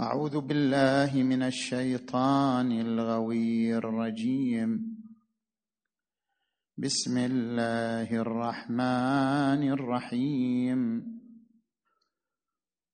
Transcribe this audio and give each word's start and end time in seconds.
أعوذ 0.00 0.40
بالله 0.40 1.22
من 1.22 1.42
الشيطان 1.42 2.72
الغوي 2.80 3.76
الرجيم. 3.76 4.98
بسم 6.78 7.18
الله 7.18 8.16
الرحمن 8.16 9.70
الرحيم. 9.70 11.04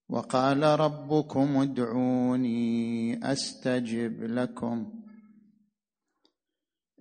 وقال 0.09 0.63
ربكم 0.63 1.57
ادعوني 1.57 3.33
أستجب 3.33 4.23
لكم. 4.23 4.93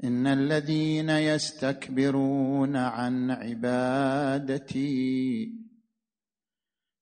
إن 0.04 0.28
الذين 0.28 1.10
يستكبرون 1.10 2.76
عن 2.76 3.32
عبادتي 3.32 4.90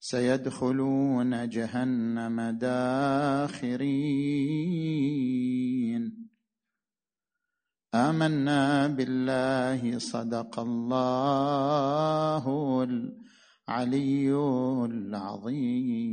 سيدخلون 0.07 1.49
جهنم 1.49 2.37
داخرين. 2.49 3.87
آمنا 7.93 8.87
بالله 8.87 9.99
صدق 9.99 10.59
الله 10.59 12.45
العلي 12.83 14.31
العظيم. 14.85 16.07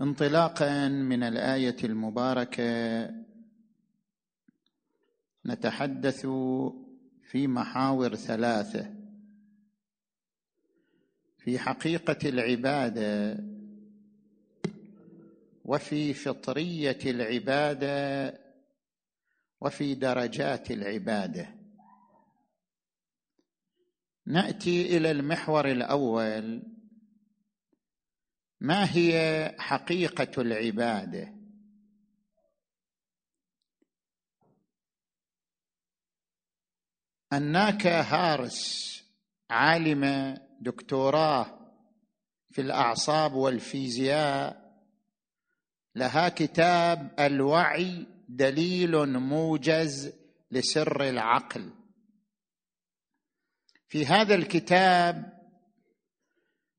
انطلاقا 0.00 0.88
من 0.88 1.22
الآية 1.22 1.76
المباركة 1.84 3.10
نتحدث 5.46 6.26
في 7.34 7.46
محاور 7.46 8.14
ثلاثة. 8.16 8.94
في 11.38 11.58
حقيقة 11.58 12.28
العبادة 12.28 13.38
وفي 15.64 16.14
فطرية 16.14 16.98
العبادة 17.06 18.40
وفي 19.60 19.94
درجات 19.94 20.70
العبادة. 20.70 21.48
نأتي 24.26 24.96
إلى 24.96 25.10
المحور 25.10 25.70
الأول. 25.70 26.62
ما 28.60 28.96
هي 28.96 29.54
حقيقة 29.58 30.42
العبادة؟ 30.42 31.34
الناكا 37.32 38.00
هارس 38.00 38.94
عالمه 39.50 40.40
دكتوراه 40.60 41.58
في 42.50 42.60
الأعصاب 42.60 43.34
والفيزياء 43.34 44.64
لها 45.94 46.28
كتاب 46.28 47.14
الوعي 47.20 48.06
دليل 48.28 49.18
موجز 49.18 50.12
لسر 50.50 51.08
العقل. 51.08 51.70
في 53.88 54.06
هذا 54.06 54.34
الكتاب 54.34 55.32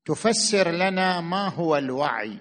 تفسر 0.04 0.70
لنا 0.70 1.20
ما 1.20 1.48
هو 1.48 1.76
الوعي. 1.76 2.40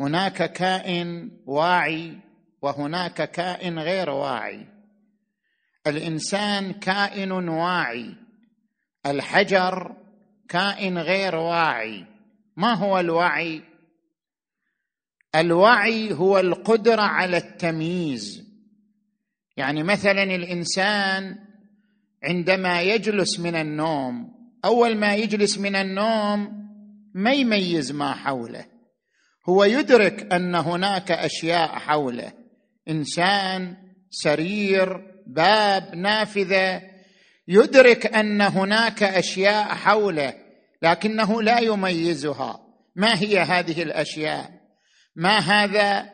هناك 0.00 0.52
كائن 0.52 1.38
واعي 1.46 2.18
وهناك 2.62 3.30
كائن 3.30 3.78
غير 3.78 4.10
واعي. 4.10 4.73
الإنسان 5.86 6.72
كائن 6.72 7.32
واعي. 7.32 8.14
الحجر 9.06 9.96
كائن 10.48 10.98
غير 10.98 11.36
واعي. 11.36 12.06
ما 12.56 12.74
هو 12.74 13.00
الوعي؟ 13.00 13.62
الوعي 15.34 16.12
هو 16.12 16.38
القدرة 16.38 17.02
على 17.02 17.36
التمييز. 17.36 18.44
يعني 19.56 19.82
مثلا 19.82 20.22
الإنسان 20.22 21.38
عندما 22.24 22.82
يجلس 22.82 23.40
من 23.40 23.54
النوم 23.54 24.34
أول 24.64 24.96
ما 24.96 25.14
يجلس 25.14 25.58
من 25.58 25.76
النوم 25.76 26.64
ما 27.14 27.32
يميز 27.32 27.92
ما 27.92 28.14
حوله. 28.14 28.66
هو 29.48 29.64
يدرك 29.64 30.32
أن 30.32 30.54
هناك 30.54 31.12
أشياء 31.12 31.68
حوله. 31.78 32.32
إنسان 32.88 33.76
سرير 34.10 35.13
باب 35.26 35.94
نافذة. 35.94 36.82
يدرك 37.48 38.14
أن 38.14 38.40
هناك 38.40 39.02
أشياء 39.02 39.74
حوله 39.74 40.34
لكنه 40.82 41.42
لا 41.42 41.58
يميزها. 41.58 42.60
ما 42.96 43.18
هي 43.18 43.38
هذه 43.38 43.82
الأشياء؟ 43.82 44.50
ما 45.16 45.38
هذا؟ 45.38 46.10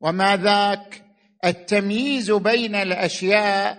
وما 0.00 0.36
ذاك؟ 0.36 1.02
التمييز 1.44 2.30
بين 2.30 2.74
الأشياء 2.74 3.78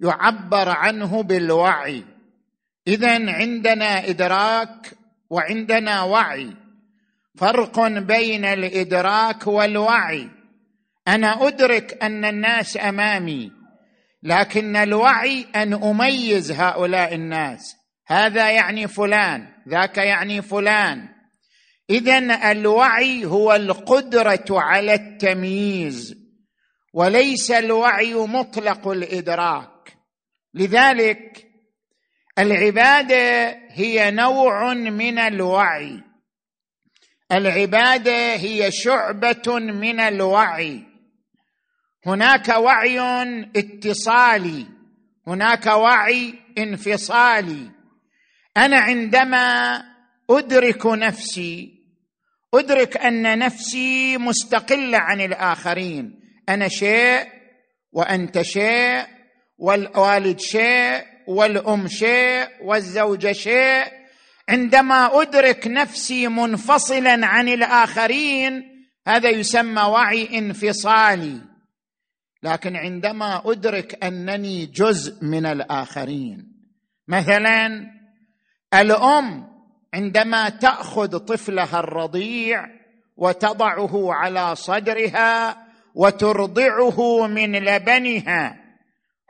يعبر 0.00 0.68
عنه 0.68 1.22
بالوعي. 1.22 2.04
اذا 2.86 3.32
عندنا 3.32 4.08
إدراك 4.08 4.92
وعندنا 5.30 6.02
وعي. 6.02 6.50
فرق 7.36 7.88
بين 7.88 8.44
الإدراك 8.44 9.46
والوعي. 9.46 10.28
أنا 11.08 11.48
أدرك 11.48 12.02
أن 12.02 12.24
الناس 12.24 12.76
أمامي. 12.76 13.61
لكن 14.22 14.76
الوعي 14.76 15.46
أن 15.56 15.74
أميز 15.74 16.52
هؤلاء 16.52 17.14
الناس. 17.14 17.76
هذا 18.06 18.50
يعني 18.50 18.88
فلان 18.88 19.48
ذاك 19.68 19.98
يعني 19.98 20.42
فلان. 20.42 21.08
اذا 21.90 22.50
الوعي 22.50 23.24
هو 23.24 23.54
القدرة 23.54 24.44
على 24.50 24.94
التمييز 24.94 26.14
وليس 26.94 27.50
الوعي 27.50 28.14
مطلق 28.14 28.88
الإدراك. 28.88 29.96
لذلك 30.54 31.46
العبادة 32.38 33.58
هي 33.70 34.10
نوع 34.10 34.74
من 34.74 35.18
الوعي. 35.18 36.00
العبادة 37.32 38.34
هي 38.34 38.70
شعبة 38.70 39.58
من 39.58 40.00
الوعي. 40.00 40.91
هناك 42.06 42.48
وعي 42.48 43.00
اتصالي 43.56 44.66
هناك 45.26 45.66
وعي 45.66 46.34
انفصالي. 46.58 47.70
أنا 48.56 48.76
عندما 48.80 49.76
أدرك 50.30 50.86
نفسي 50.86 51.82
أدرك 52.54 52.96
أن 52.96 53.38
نفسي 53.38 54.18
مستقلة 54.18 54.98
عن 54.98 55.20
الآخرين. 55.20 56.20
أنا 56.48 56.68
شيء 56.68 57.26
وأنت 57.92 58.42
شيء 58.42 59.06
والوالد 59.58 60.40
شيء 60.40 61.04
والأم 61.26 61.88
شيء 61.88 62.48
والزوجة 62.62 63.32
شيء. 63.32 63.84
عندما 64.48 65.22
أدرك 65.22 65.66
نفسي 65.66 66.28
منفصلا 66.28 67.26
عن 67.26 67.48
الآخرين 67.48 68.62
هذا 69.08 69.30
يسمى 69.30 69.82
وعي 69.82 70.38
انفصالي. 70.38 71.51
لكن 72.42 72.76
عندما 72.76 73.42
أدرك 73.44 74.04
أنني 74.04 74.66
جزء 74.66 75.24
من 75.24 75.46
الآخرين 75.46 76.52
مثلا 77.08 77.86
الأم 78.74 79.48
عندما 79.94 80.48
تأخذ 80.48 81.18
طفلها 81.18 81.80
الرضيع 81.80 82.66
وتضعه 83.16 84.12
على 84.12 84.56
صدرها 84.56 85.56
وترضعه 85.94 87.26
من 87.26 87.52
لبنها 87.52 88.56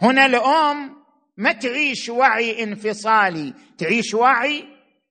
هنا 0.00 0.26
الأم 0.26 1.02
ما 1.36 1.52
تعيش 1.52 2.08
وعي 2.08 2.62
انفصالي 2.64 3.54
تعيش 3.78 4.14
وعي 4.14 4.64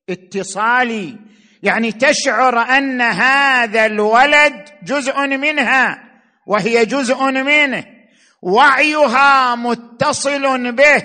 اتصالي 0.09 1.17
يعني 1.63 1.91
تشعر 1.91 2.59
أن 2.59 3.01
هذا 3.01 3.85
الولد 3.85 4.69
جزء 4.83 5.27
منها 5.27 6.03
وهي 6.47 6.85
جزء 6.85 7.23
منه. 7.23 7.85
وعيها 8.41 9.55
متصل 9.55 10.71
به 10.71 11.03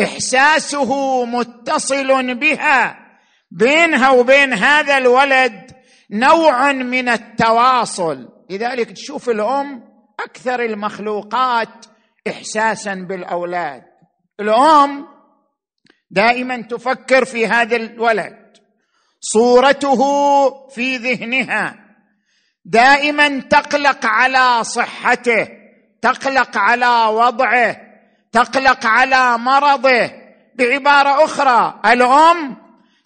إحساسه 0.00 1.24
متصل 1.24 2.34
بها. 2.34 2.98
بينها 3.50 4.10
وبين 4.10 4.52
هذا 4.52 4.98
الولد 4.98 5.72
نوع 6.10 6.72
من 6.72 7.08
التواصل. 7.08 8.28
لذلك 8.50 8.90
تشوف 8.90 9.28
الأم 9.28 9.82
أكثر 10.20 10.60
المخلوقات 10.60 11.86
احساسا 12.28 12.94
بالأولاد. 12.94 13.82
الأم 14.40 15.06
دائما 16.10 16.62
تفكر 16.62 17.24
في 17.24 17.46
هذا 17.46 17.76
الولد. 17.76 18.38
صورته 19.20 20.00
في 20.68 20.96
ذهنها. 20.96 21.74
دائما 22.64 23.40
تقلق 23.40 24.06
على 24.06 24.64
صحته. 24.64 25.61
تقلق 26.02 26.58
على 26.58 27.06
وضعه 27.06 27.76
تقلق 28.32 28.86
على 28.86 29.38
مرضه. 29.38 30.10
بعبارة 30.54 31.24
أخرى 31.24 31.80
الأم 31.86 32.56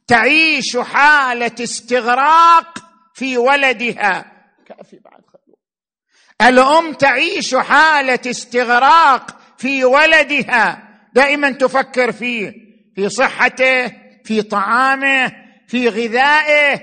تعيش 0.07 0.77
حالة 0.77 1.53
استغراق 1.61 2.79
في 3.15 3.39
ولدها. 3.39 4.33
كافي 4.69 5.01
بعد 5.05 5.21
الأم 6.43 6.93
تعيش 6.93 7.55
حالة 7.55 8.19
استغراق 8.27 9.37
في 9.59 9.85
ولدها. 9.85 10.83
دائما 11.13 11.51
تفكر 11.51 12.13
فيه 12.13 12.53
في 12.97 13.09
صحته 13.09 13.93
في 14.25 14.43
طعامه 14.43 15.33
في 15.69 15.89
غذائه. 15.89 16.81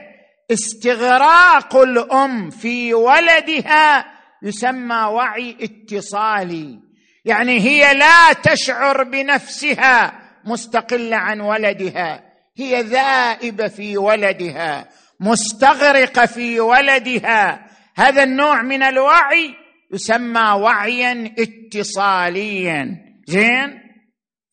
استغراق 0.52 1.76
الأم 1.76 2.50
في 2.50 2.94
ولدها 2.94 4.13
يسمى 4.44 4.96
وعي 4.96 5.58
اتصالي. 5.62 6.80
يعني 7.26 7.60
هي 7.60 7.94
لا 7.94 8.34
تشعر 8.34 9.04
بنفسها 9.04 10.20
مستقلة 10.46 11.18
عن 11.18 11.42
ولدها. 11.42 12.24
هي 12.58 12.82
ذائبة 12.82 13.68
في 13.68 13.98
ولدها 13.98 14.90
مستغرقة 15.20 16.26
في 16.26 16.60
ولدها. 16.60 17.68
هذا 17.96 18.24
النوع 18.24 18.62
من 18.62 18.84
الوعي 18.84 19.56
يسمى 19.94 20.50
وعيا 20.52 21.34
اتصاليا. 21.40 22.98
زين؟ 23.28 23.80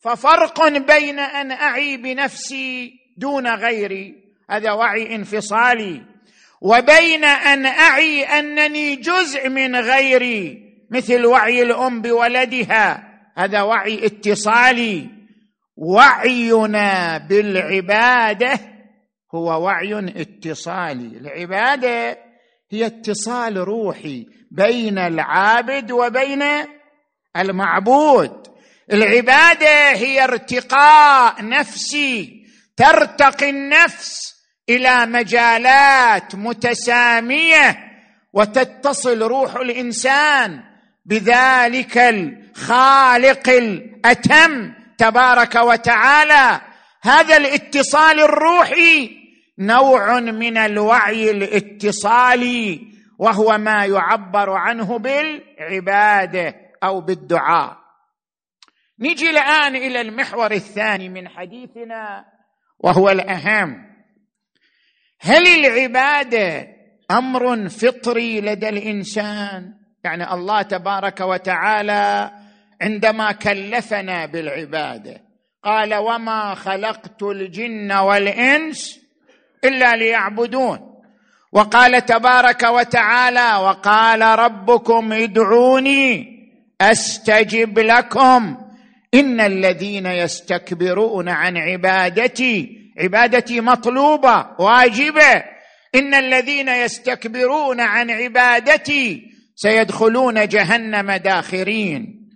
ففرق 0.03 0.67
بين 0.67 1.19
أن 1.19 1.51
أعي 1.51 1.97
بنفسي 1.97 2.93
دون 3.17 3.47
غيري. 3.47 4.13
هذا 4.49 4.71
وعي 4.71 5.15
انفصالي. 5.15 6.10
وبين 6.61 7.23
أن 7.23 7.65
أعي 7.65 8.23
أنني 8.23 8.95
جزء 8.95 9.49
من 9.49 9.75
غيري 9.75 10.57
مثل 10.91 11.25
وعي 11.25 11.61
الأم 11.61 12.01
بولدها. 12.01 13.03
هذا 13.37 13.61
وعي 13.61 14.05
اتصالي. 14.05 15.09
وعينا 15.77 17.17
بالعبادة 17.17 18.59
هو 19.35 19.63
وعي 19.63 19.99
اتصالي. 19.99 21.17
العبادة 21.17 22.17
هي 22.71 22.85
اتصال 22.85 23.57
روحي 23.57 24.25
بين 24.51 24.97
العابد 24.97 25.91
وبين 25.91 26.43
المعبود. 27.37 28.47
العبادة 28.93 29.89
هي 29.91 30.23
ارتقاء 30.23 31.45
نفسي 31.47 32.45
ترتقي 32.77 33.49
النفس 33.49 34.40
إلى 34.69 35.05
مجالات 35.05 36.35
متسامية 36.35 37.91
وتتصل 38.33 39.21
روح 39.21 39.55
الإنسان 39.55 40.63
بذلك 41.05 41.97
الخالق 41.97 43.49
الأتم 43.49 44.73
تبارك 44.97 45.55
وتعالى. 45.55 46.61
هذا 47.01 47.37
الاتصال 47.37 48.19
الروحي 48.19 49.11
نوع 49.59 50.19
من 50.19 50.57
الوعي 50.57 51.31
الاتصالي 51.31 52.81
وهو 53.19 53.57
ما 53.57 53.85
يعبر 53.85 54.49
عنه 54.49 54.99
بالعبادة 54.99 56.55
أو 56.83 57.01
بالدعاء. 57.01 57.77
نجي 58.99 59.29
الآن 59.29 59.75
إلى 59.75 60.01
المحور 60.01 60.51
الثاني 60.51 61.09
من 61.09 61.27
حديثنا 61.27 62.25
وهو 62.79 63.09
الأهم. 63.09 63.90
هل 65.23 65.47
العبادة 65.47 66.67
أمر 67.11 67.69
فطري 67.69 68.41
لدى 68.41 68.69
الإنسان؟ 68.69 69.73
يعني 70.03 70.33
الله 70.33 70.61
تبارك 70.61 71.21
وتعالى 71.21 72.31
عندما 72.81 73.31
كلفنا 73.31 74.25
بالعبادة 74.25 75.21
قال 75.63 75.95
وما 75.95 76.55
خلقت 76.55 77.23
الجن 77.23 77.91
والإنس 77.91 78.99
إلا 79.63 79.95
ليعبدون. 79.95 80.79
وقال 81.51 82.05
تبارك 82.05 82.63
وتعالى 82.63 83.55
وقال 83.55 84.21
ربكم 84.21 85.13
ادعوني 85.13 86.27
أستجب 86.81 87.79
لكم. 87.79 88.57
إن 89.13 89.39
الذين 89.39 90.05
يستكبرون 90.05 91.29
عن 91.29 91.57
عبادتي 91.57 92.80
عبادتي 92.99 93.61
مطلوبة 93.61 94.47
واجبة. 94.59 95.43
إن 95.95 96.13
الذين 96.13 96.67
يستكبرون 96.67 97.79
عن 97.79 98.11
عبادتي 98.11 99.31
سيدخلون 99.55 100.47
جهنم 100.47 101.11
داخرين. 101.11 102.29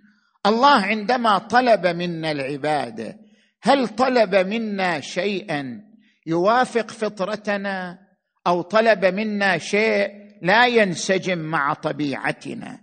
الله 0.46 0.82
عندما 0.82 1.38
طلب 1.38 1.86
منا 1.86 2.30
العبادة 2.30 3.16
هل 3.62 3.88
طلب 3.88 4.34
منا 4.34 5.00
شيئا 5.00 5.80
يوافق 6.26 6.90
فطرتنا؟ 6.90 7.98
أو 8.46 8.62
طلب 8.62 9.04
منا 9.04 9.58
شيء 9.58 10.10
لا 10.42 10.66
ينسجم 10.66 11.38
مع 11.38 11.72
طبيعتنا؟ 11.72 12.80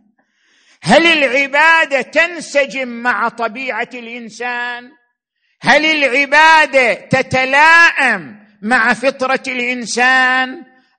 هل 0.82 1.06
العبادة 1.06 2.02
تنسجم 2.02 2.88
مع 2.88 3.30
طبيعة 3.30 3.90
الإنسان؟ 3.94 4.92
هل 5.64 5.86
العبادة 5.86 6.94
تتلائم 6.94 8.36
مع 8.62 8.94
فطرة 8.94 9.44
الإنسان؟ 9.48 10.50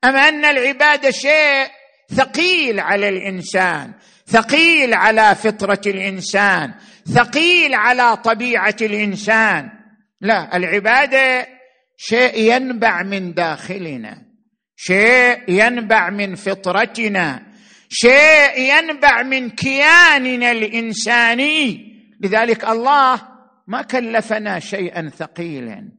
أم 0.04 0.16
أن 0.16 0.44
العبادة 0.44 1.10
شيء 1.10 1.66
ثقيل 2.14 2.80
على 2.80 3.08
الإنسان 3.08 3.92
ثقيل 4.26 4.94
على 4.94 5.34
فطرة 5.34 5.80
الإنسان 5.86 6.74
ثقيل 7.14 7.74
على 7.74 8.16
طبيعة 8.16 8.76
الإنسان؟ 8.80 9.68
لا 10.20 10.56
العبادة 10.56 11.46
شيء 11.96 12.38
ينبع 12.38 13.02
من 13.02 13.34
داخلنا 13.34 14.22
شيء 14.76 15.42
ينبع 15.48 16.10
من 16.10 16.34
فطرتنا 16.34 17.42
شيء 17.88 18.58
ينبع 18.58 19.22
من 19.22 19.50
كياننا 19.50 20.52
الإنساني. 20.52 21.94
لذلك 22.20 22.64
الله 22.64 23.33
ما 23.66 23.82
كلفنا 23.82 24.58
شيئا 24.58 25.10
ثقيلا 25.16 25.92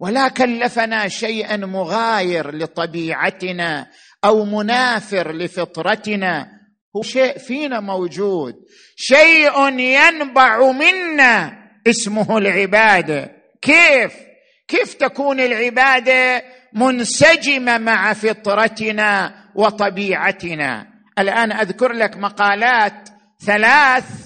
ولا 0.00 0.28
كلفنا 0.28 1.08
شيئا 1.08 1.56
مغاير 1.56 2.56
لطبيعتنا 2.56 3.86
أو 4.24 4.44
منافر 4.44 5.32
لفطرتنا. 5.32 6.48
هو 6.96 7.02
شيء 7.02 7.38
فينا 7.38 7.80
موجود. 7.80 8.54
شيء 8.96 9.68
ينبع 9.78 10.72
منا 10.72 11.52
اسمه 11.86 12.38
العبادة. 12.38 13.30
كيف؟ 13.62 14.12
كيف 14.68 14.94
تكون 14.94 15.40
العبادة 15.40 16.42
منسجمة 16.72 17.78
مع 17.78 18.12
فطرتنا 18.12 19.34
وطبيعتنا؟ 19.54 20.86
الآن 21.18 21.52
أذكر 21.52 21.92
لك 21.92 22.16
مقالات 22.16 23.08
ثلاث 23.46 24.25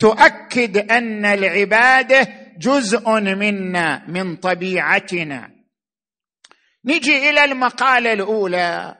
تؤكد 0.00 0.90
أن 0.90 1.24
العباده 1.24 2.28
جزء 2.58 3.10
منا 3.10 4.04
من 4.08 4.36
طبيعتنا. 4.36 5.50
نجي 6.84 7.30
إلى 7.30 7.44
المقالة 7.44 8.12
الأولى. 8.12 8.96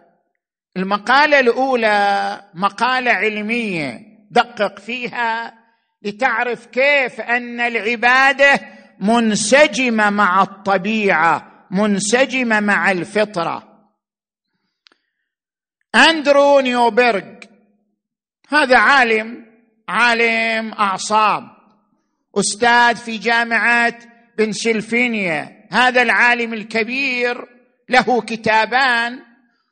المقالة 0.77 1.41
الأولى 1.41 2.41
مقالة 2.55 3.11
علمية. 3.11 4.01
دقق 4.31 4.79
فيها 4.79 5.55
لتعرف 6.03 6.67
كيف 6.67 7.21
أن 7.21 7.61
العباده 7.61 8.61
منسجمه 9.01 10.11
مع 10.11 10.43
الطبيعة 10.43 11.67
منسجمه 11.71 12.61
مع 12.61 12.91
الفطرة. 12.91 13.71
أندرو 15.95 16.61
نيوبرغ 16.61 17.23
هذا 18.49 18.79
عالم 18.79 19.50
عالم 19.91 20.73
أعصاب. 20.73 21.43
أستاذ 22.39 22.97
في 22.97 23.19
جامعة 23.19 23.95
بنسلفانيا 24.39 25.67
هذا 25.73 26.03
العالم 26.03 26.55
الكبير 26.55 27.47
له 27.89 28.21
كتابان 28.21 29.19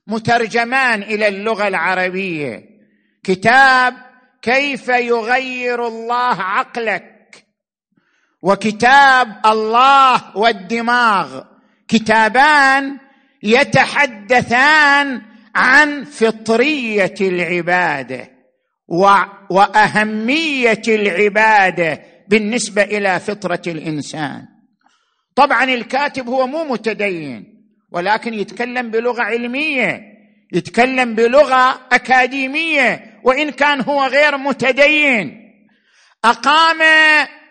مترجمان 0.06 1.02
إلى 1.02 1.28
اللغة 1.28 1.68
العربية. 1.68 2.64
كتاب 3.24 3.94
كيف 4.42 4.88
يغير 4.88 5.86
الله 5.86 6.42
عقلك؟ 6.42 7.44
وكتاب 8.42 9.40
الله 9.46 10.36
والدماغ. 10.36 11.42
كتابان 11.88 12.98
يتحدثان 13.42 15.22
عن 15.54 16.04
فطرية 16.04 17.14
العبادة. 17.20 18.37
وأهمية 19.50 20.82
العبادة 20.88 22.02
بالنسبة 22.28 22.82
إلى 22.82 23.20
فطرة 23.20 23.62
الإنسان. 23.66 24.44
طبعا 25.34 25.64
الكاتب 25.64 26.28
هو 26.28 26.46
مو 26.46 26.64
متدين 26.64 27.44
ولكن 27.92 28.34
يتكلم 28.34 28.90
بلغة 28.90 29.22
علمية 29.22 30.02
يتكلم 30.52 31.14
بلغة 31.14 31.80
أكاديمية 31.92 33.20
وإن 33.24 33.50
كان 33.50 33.80
هو 33.80 34.04
غير 34.04 34.36
متدين. 34.38 35.52
أقام 36.24 36.78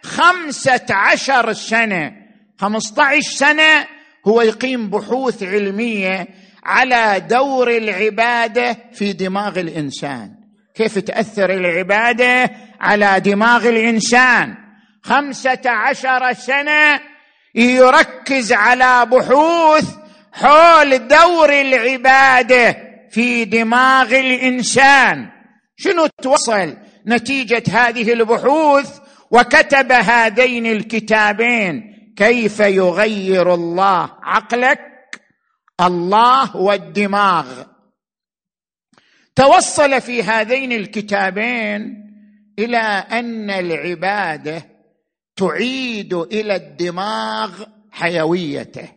خمسة 0.03 0.85
عشر 0.89 1.53
سنة 1.53 2.13
خمسة 2.57 3.03
عشر 3.03 3.21
سنة 3.21 3.87
هو 4.27 4.41
يقيم 4.41 4.89
بحوث 4.89 5.43
علمية 5.43 6.27
على 6.63 7.19
دور 7.29 7.77
العبادة 7.77 8.77
في 8.93 9.13
دماغ 9.13 9.59
الإنسان. 9.59 10.46
كيف 10.77 10.99
تأثر 10.99 11.49
العبادة 11.49 12.49
على 12.79 13.19
دماغ 13.19 13.69
الإنسان. 13.69 14.55
خمسة 15.03 15.61
عشر 15.65 16.33
سنة 16.33 16.99
يركز 17.55 18.53
على 18.53 19.05
بحوث 19.05 19.95
حول 20.33 21.07
دور 21.07 21.49
العبادة 21.49 22.77
في 23.09 23.45
دماغ 23.45 24.19
الإنسان. 24.19 25.29
شنو 25.77 26.07
توصل 26.21 26.77
نتيجة 27.07 27.63
هذه 27.71 28.13
البحوث؟ 28.13 28.99
وكتب 29.31 29.91
هذين 29.91 30.65
الكتابين 30.65 31.83
كيف 32.17 32.59
يغير 32.59 33.53
الله 33.53 34.09
عقلك 34.23 34.79
الله 35.81 36.57
والدماغ. 36.57 37.63
توصل 39.37 40.01
في 40.01 40.23
هذين 40.23 40.71
الكتابين 40.71 42.07
إلى 42.59 42.77
أن 43.11 43.49
العبادة 43.49 44.65
تعيد 45.35 46.13
إلى 46.13 46.55
الدماغ 46.55 47.63
حيويته 47.91 48.89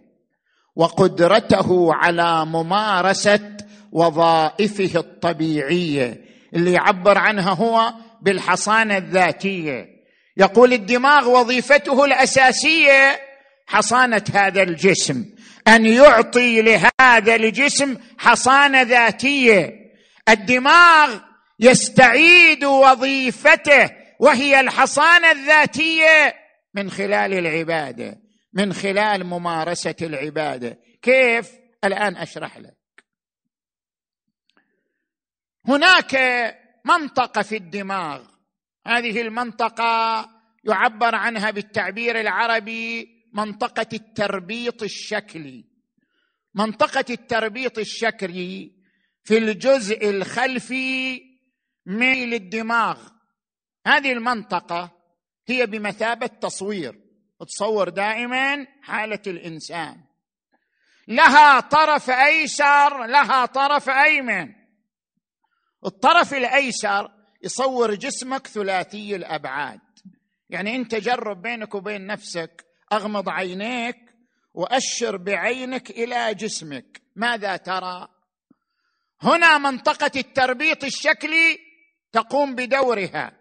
وقدرته 0.76 1.94
على 1.94 2.44
ممارسة 2.44 3.56
وظائفه 3.92 5.00
الطبيعية. 5.00 6.24
اللي 6.54 6.72
يعبر 6.72 7.18
عنها 7.18 7.54
هو 7.54 7.92
بالحصانه 8.22 8.96
الذاتية. 8.96 9.86
يقول 10.36 10.72
الدماغ 10.72 11.28
وظيفته 11.28 12.04
الأساسية 12.04 13.20
حصانة 13.66 14.24
هذا 14.34 14.62
الجسم 14.62 15.24
أن 15.68 15.86
يعطي 15.86 16.62
لهذا 16.62 17.34
الجسم 17.34 17.96
حصانة 18.18 18.82
ذاتية. 18.82 19.79
الدماغ 20.28 21.20
يستعيد 21.60 22.64
وظيفته 22.64 23.90
وهي 24.20 24.60
الحصانة 24.60 25.30
الذاتية 25.30 26.34
من 26.74 26.90
خلال 26.90 27.32
العبادة 27.32 28.20
من 28.52 28.72
خلال 28.72 29.24
ممارسة 29.24 29.94
العبادة. 30.02 30.78
كيف؟ 31.02 31.50
الآن 31.84 32.16
أشرح 32.16 32.58
لك. 32.58 32.76
هناك 35.68 36.16
منطقة 36.84 37.42
في 37.42 37.56
الدماغ. 37.56 38.24
هذه 38.86 39.20
المنطقة 39.20 40.26
يعبر 40.64 41.14
عنها 41.14 41.50
بالتعبير 41.50 42.20
العربي 42.20 43.08
منطقة 43.34 43.86
التربيط 43.92 44.82
الشكلي. 44.82 45.64
منطقة 46.54 47.04
التربيط 47.10 47.78
الشكلي 47.78 48.79
في 49.24 49.38
الجزء 49.38 50.10
الخلفي 50.10 51.22
من 51.86 52.32
الدماغ. 52.32 53.08
هذه 53.86 54.12
المنطقة 54.12 54.90
هي 55.46 55.66
بمثابة 55.66 56.26
تصوير. 56.26 57.00
تصور 57.48 57.88
دائما 57.88 58.66
حالة 58.82 59.22
الإنسان. 59.26 60.00
لها 61.08 61.60
طرف 61.60 62.10
أيسر 62.10 63.06
لها 63.06 63.46
طرف 63.46 63.88
أيمن. 63.88 64.54
الطرف 65.86 66.34
الأيسر 66.34 67.10
يصور 67.42 67.94
جسمك 67.94 68.46
ثلاثي 68.46 69.16
الأبعاد. 69.16 69.80
يعني 70.50 70.76
أنت 70.76 70.94
جرب 70.94 71.42
بينك 71.42 71.74
وبين 71.74 72.06
نفسك 72.06 72.64
أغمض 72.92 73.28
عينيك 73.28 73.96
وأشر 74.54 75.16
بعينك 75.16 75.90
إلى 75.90 76.34
جسمك. 76.34 77.02
ماذا 77.16 77.56
ترى؟ 77.56 78.08
هنا 79.22 79.58
منطقة 79.58 80.10
التربيط 80.16 80.84
الشكلي 80.84 81.58
تقوم 82.12 82.54
بدورها. 82.54 83.32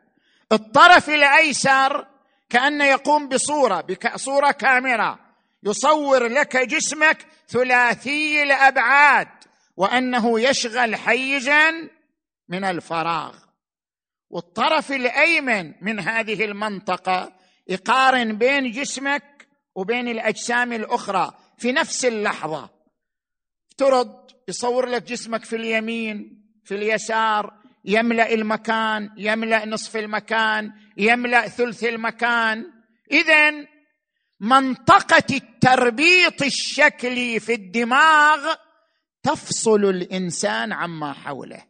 الطرف 0.51 1.09
الأيسر 1.09 2.07
كانه 2.49 2.85
يقوم 2.85 3.27
بصورة 3.29 3.81
بصوره 3.81 4.51
كاميرا. 4.51 5.19
يصور 5.63 6.27
لك 6.27 6.57
جسمك 6.57 7.25
ثلاثي 7.47 8.43
الأبعاد 8.43 9.27
وأنه 9.77 10.39
يشغل 10.39 10.95
حيزا 10.95 11.71
من 12.49 12.63
الفراغ. 12.63 13.35
والطرف 14.29 14.91
الأيمن 14.91 15.73
من 15.81 15.99
هذه 15.99 16.45
المنطقة 16.45 17.33
يقارن 17.67 18.37
بين 18.37 18.71
جسمك 18.71 19.47
وبين 19.75 20.07
الأجسام 20.07 20.73
الأخرى 20.73 21.31
في 21.57 21.71
نفس 21.71 22.05
اللحظة. 22.05 22.78
ترد 23.79 24.15
يصور 24.47 24.85
لك 24.85 25.03
جسمك 25.03 25.45
في 25.45 25.55
اليمين 25.55 26.43
في 26.63 26.75
اليسار 26.75 27.53
يملأ 27.85 28.33
المكان 28.33 29.09
يملأ 29.17 29.65
نصف 29.65 29.97
المكان 29.97 30.71
يملأ 30.97 31.47
ثلث 31.47 31.83
المكان. 31.83 32.65
اذا 33.11 33.51
منطقة 34.39 35.35
التربيط 35.35 36.41
الشكلي 36.41 37.39
في 37.39 37.53
الدماغ 37.53 38.53
تفصل 39.23 39.85
الإنسان 39.85 40.73
عما 40.73 41.13
حوله. 41.13 41.63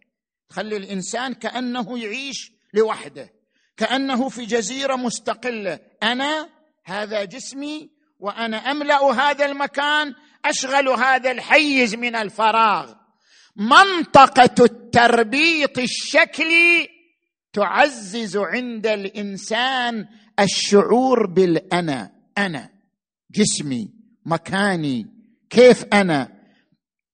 تخلي 0.50 0.78
الإنسان 0.78 1.34
كأنه 1.34 2.00
يعيش 2.00 2.52
لوحده 2.74 3.30
كأنه 3.78 4.30
في 4.30 4.46
جزيرة 4.46 4.96
مستقلة. 4.96 5.80
أنا 6.04 6.50
هذا 6.86 7.24
جسمي 7.24 7.90
وأنا 8.20 8.58
أملأ 8.58 9.02
هذا 9.02 9.46
المكان 9.46 10.16
أشغل 10.46 10.88
هذا 10.90 11.32
الحيز 11.32 11.96
من 11.96 12.16
الفراغ. 12.16 12.94
منطقة 13.56 14.66
التربيط 14.66 15.78
الشكلي 15.78 16.90
تعزز 17.54 18.38
عند 18.38 18.88
الإنسان 18.88 20.08
الشعور 20.40 21.26
بالأنا. 21.26 22.12
أنا 22.38 22.70
جسمي 23.32 23.94
مكاني 24.26 25.06
كيف 25.50 25.86
أنا 25.94 26.40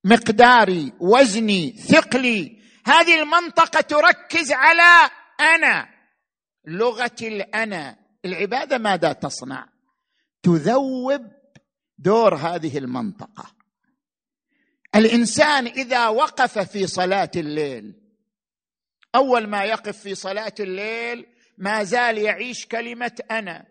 مقداري 0.03 0.93
وزني 0.99 1.71
ثقلي. 1.71 2.61
هذه 2.85 3.21
المنطقة 3.21 3.81
تركز 3.81 4.51
على 4.51 5.11
أنا 5.39 5.87
لغة 6.67 7.15
الأنا. 7.21 7.97
العبادة 8.25 8.77
ماذا 8.77 9.13
تصنع؟ 9.13 9.67
تذوب 10.43 11.21
دور 11.97 12.35
هذه 12.35 12.77
المنطقة. 12.77 13.45
الإنسان 14.95 15.67
إذا 15.67 16.07
وقف 16.07 16.59
في 16.59 16.87
صلاة 16.87 17.31
الليل 17.35 17.93
أول 19.15 19.47
ما 19.47 19.63
يقف 19.63 19.97
في 19.97 20.15
صلاة 20.15 20.53
الليل 20.59 21.25
ما 21.57 21.83
زال 21.83 22.17
يعيش 22.17 22.65
كلمة 22.65 23.11
أنا 23.31 23.65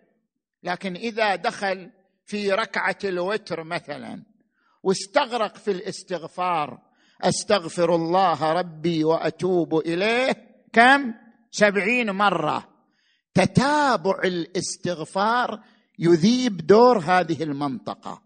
لكن 0.62 0.96
إذا 0.96 1.36
دخل 1.36 1.90
في 2.26 2.52
ركعة 2.52 2.98
الوتر 3.04 3.64
مثلا 3.64 4.22
واستغرق 4.82 5.56
في 5.56 5.70
الاستغفار 5.70 6.78
أستغفر 7.22 7.94
الله 7.94 8.52
ربي 8.52 9.04
وأتوب 9.04 9.74
إليه 9.74 10.64
كم؟ 10.72 11.14
سبعين 11.50 12.10
مرة. 12.10 12.68
تتابع 13.34 14.18
الاستغفار 14.24 15.60
يذيب 15.98 16.66
دور 16.66 16.98
هذه 16.98 17.42
المنطقة 17.42 18.22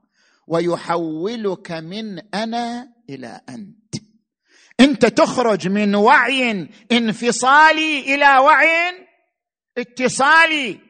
ويحولك 0.46 1.72
من 1.72 2.18
أنا 2.34 2.92
إلى 3.10 3.40
أنت. 3.48 3.94
أنت 4.80 5.06
تخرج 5.06 5.68
من 5.68 5.94
وعي 5.94 6.68
انفصالي 6.92 8.14
إلى 8.14 8.38
وعي 8.38 9.06
اتصالي. 9.78 10.80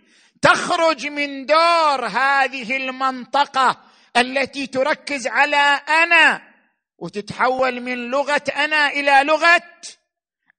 تخرج 0.43 1.07
من 1.07 1.47
دور 1.47 2.07
هذه 2.07 2.77
المنطقة 2.77 3.81
التي 4.17 4.67
تركز 4.67 5.27
على 5.27 5.81
أنا 6.03 6.43
وتتحول 6.99 7.81
من 7.81 8.11
لغة 8.11 8.45
أنا 8.57 8.89
إلى 8.91 9.23
لغة 9.25 9.63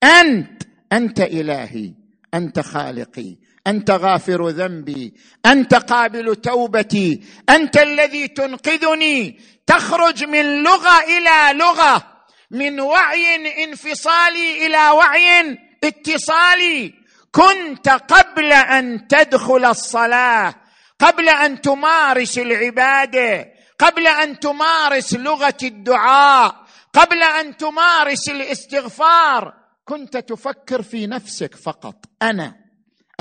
أنت. 0.04 0.64
أنت 0.94 1.20
إلهي 1.20 1.94
أنت 2.34 2.60
خالقي 2.60 3.38
أنت 3.68 3.92
غافر 3.92 4.50
ذنبي 4.50 5.14
أنت 5.46 5.76
قابل 5.76 6.36
توبتي 6.36 7.24
أنت 7.50 7.78
الذي 7.78 8.28
تنقذني. 8.28 9.40
تخرج 9.68 10.24
من 10.24 10.64
لغة 10.64 11.04
إلى 11.04 11.58
لغة 11.58 12.04
من 12.52 12.80
وعي 12.80 13.36
انفصالي 13.64 14.66
إلى 14.66 14.90
وعي 14.90 15.58
اتصالي. 15.84 16.94
كنت 17.32 17.90
قبل 17.90 18.54
أن 18.54 19.08
تدخل 19.08 19.66
الصلاة 19.66 20.56
قبل 21.00 21.30
أن 21.30 21.62
تمارس 21.62 22.38
العبادة 22.38 23.48
قبل 23.80 24.08
أن 24.08 24.40
تمارس 24.40 25.14
لغة 25.14 25.58
الدعاء 25.64 26.56
قبل 26.94 27.24
أن 27.24 27.58
تمارس 27.58 28.30
الاستغفار. 28.30 29.54
كنت 29.86 30.18
تفكر 30.18 30.82
في 30.82 31.08
نفسك 31.08 31.56
فقط 31.56 31.96
أنا. 32.22 32.69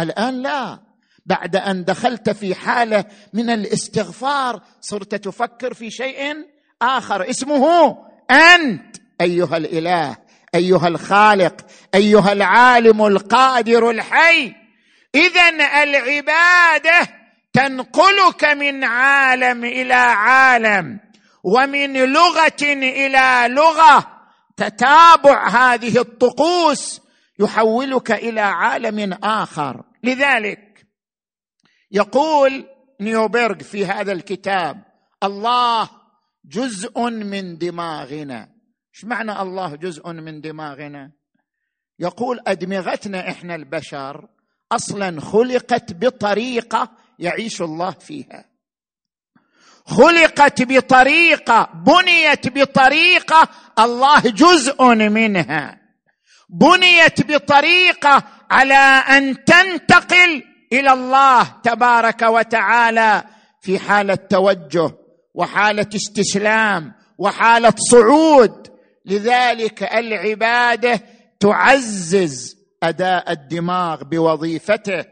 الآن 0.00 0.43
لا. 0.43 0.78
بعد 1.26 1.57
أن 1.57 1.85
دخلت 1.85 2.31
في 2.31 2.55
حالة 2.55 3.05
من 3.33 3.50
الاستغفار 3.50 4.62
صرت 4.81 5.14
تفكر 5.14 5.75
في 5.75 5.90
شيء 5.90 6.37
آخر 6.83 7.31
اسمه 7.31 7.97
أنت 8.31 8.97
أيها 9.21 9.57
الإله 9.57 10.17
أيها 10.55 10.88
الخالق 10.88 11.67
أيها 11.95 12.33
العالم 12.33 13.07
القادر 13.07 13.90
الحي. 13.90 14.55
اذا 15.14 15.49
العبادة 15.83 17.09
تنقلك 17.52 18.45
من 18.45 18.85
عالم 18.85 19.64
إلى 19.64 19.95
عالم 19.95 21.00
ومن 21.45 21.93
لغة 21.93 22.62
إلى 22.62 23.47
لغة 23.49 24.07
تتابع 24.57 25.49
هذه 25.49 25.99
الطقوس 25.99 27.00
يحولك 27.38 28.12
إلى 28.12 28.40
عالم 28.40 29.19
آخر. 29.25 29.83
لذلك 30.02 30.87
يقول 31.90 32.67
نيوبرغ 33.00 33.59
في 33.59 33.87
هذا 33.87 34.12
الكتاب 34.12 34.85
الله 35.23 35.90
جزء 36.45 37.00
من 37.11 37.59
دماغنا. 37.59 38.49
إيش 38.95 39.05
معنى 39.05 39.43
الله 39.43 39.76
جزء 39.76 40.12
من 40.12 40.40
دماغنا؟ 40.40 41.12
يقول 41.99 42.40
أدمغتنا 42.47 43.31
إحنا 43.31 43.55
البشر 43.55 44.28
أصلا 44.73 45.21
خلقت 45.21 45.93
بطريقة 45.93 46.90
يعيش 47.19 47.62
الله 47.62 47.90
فيها. 47.90 48.45
خلقت 49.87 50.62
بطريقة 50.62 51.71
بنيت 51.87 52.59
بطريقة 52.59 53.49
الله 53.78 54.21
جزء 54.21 54.85
منها. 54.85 55.81
بنيت 56.49 57.33
بطريقة 57.33 58.38
على 58.50 59.02
أن 59.19 59.45
تنتقل 59.45 60.43
إلى 60.73 60.93
الله 60.93 61.43
تبارك 61.62 62.23
وتعالى 62.23 63.25
في 63.61 63.78
حالة 63.78 64.14
توجه 64.14 64.90
وحالة 65.35 65.88
استسلام 65.95 66.93
وحالة 67.19 67.75
صعود. 67.76 68.69
لذلك 69.05 69.83
العبادة 69.83 71.00
تعزز 71.40 72.57
أداء 72.83 73.33
الدماغ 73.33 74.05
بوظيفته 74.05 75.05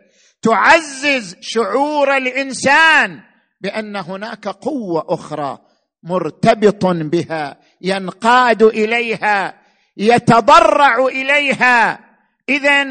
تعزز 0.43 1.37
شعور 1.41 2.17
الإنسان 2.17 3.21
بأن 3.61 3.97
هناك 3.97 4.49
قوة 4.49 5.05
أخرى 5.09 5.59
مرتبط 6.03 6.87
بها 6.87 7.61
ينقاد 7.81 8.63
إليها 8.63 9.55
يتضرع 9.97 11.07
إليها. 11.07 12.01
اذا 12.49 12.87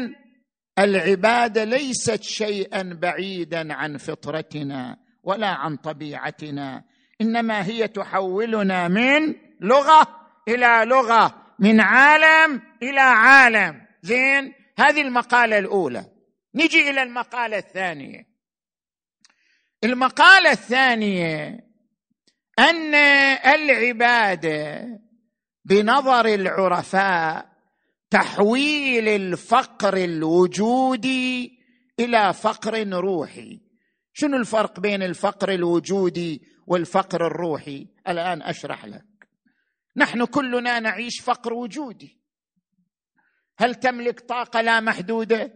العبادة 0.78 1.64
ليست 1.64 2.22
شيئا 2.22 2.82
بعيدا 2.82 3.74
عن 3.74 3.96
فطرتنا 3.96 4.96
ولا 5.22 5.48
عن 5.48 5.76
طبيعتنا 5.76 6.84
إنما 7.20 7.66
هي 7.66 7.88
تحولنا 7.88 8.88
من 8.88 9.34
لغة 9.60 10.08
إلى 10.48 10.82
لغة 10.86 11.42
من 11.58 11.80
عالم 11.80 12.62
إلى 12.82 13.00
عالم. 13.00 13.86
زين؟ 14.02 14.52
هذه 14.78 15.00
المقالة 15.00 15.58
الأولى. 15.58 16.04
نجي 16.54 16.90
إلى 16.90 17.02
المقالة 17.02 17.58
الثانية. 17.58 18.26
المقالة 19.84 20.50
الثانية 20.50 21.66
أن 22.58 22.94
العبادة 23.54 24.88
بنظر 25.64 26.26
العرفاء 26.26 27.55
تحويل 28.10 29.08
الفقر 29.08 29.96
الوجودي 29.96 31.58
إلى 32.00 32.32
فقر 32.32 32.88
روحي. 32.88 33.60
شنو 34.12 34.36
الفرق 34.36 34.80
بين 34.80 35.02
الفقر 35.02 35.52
الوجودي 35.52 36.42
والفقر 36.66 37.26
الروحي؟ 37.26 37.86
الآن 38.08 38.42
أشرح 38.42 38.84
لك. 38.84 39.04
نحن 39.96 40.24
كلنا 40.24 40.80
نعيش 40.80 41.20
فقر 41.20 41.52
وجودي. 41.52 42.20
هل 43.58 43.74
تملك 43.74 44.20
طاقة 44.20 44.60
لا 44.60 44.80
محدودة؟ 44.80 45.52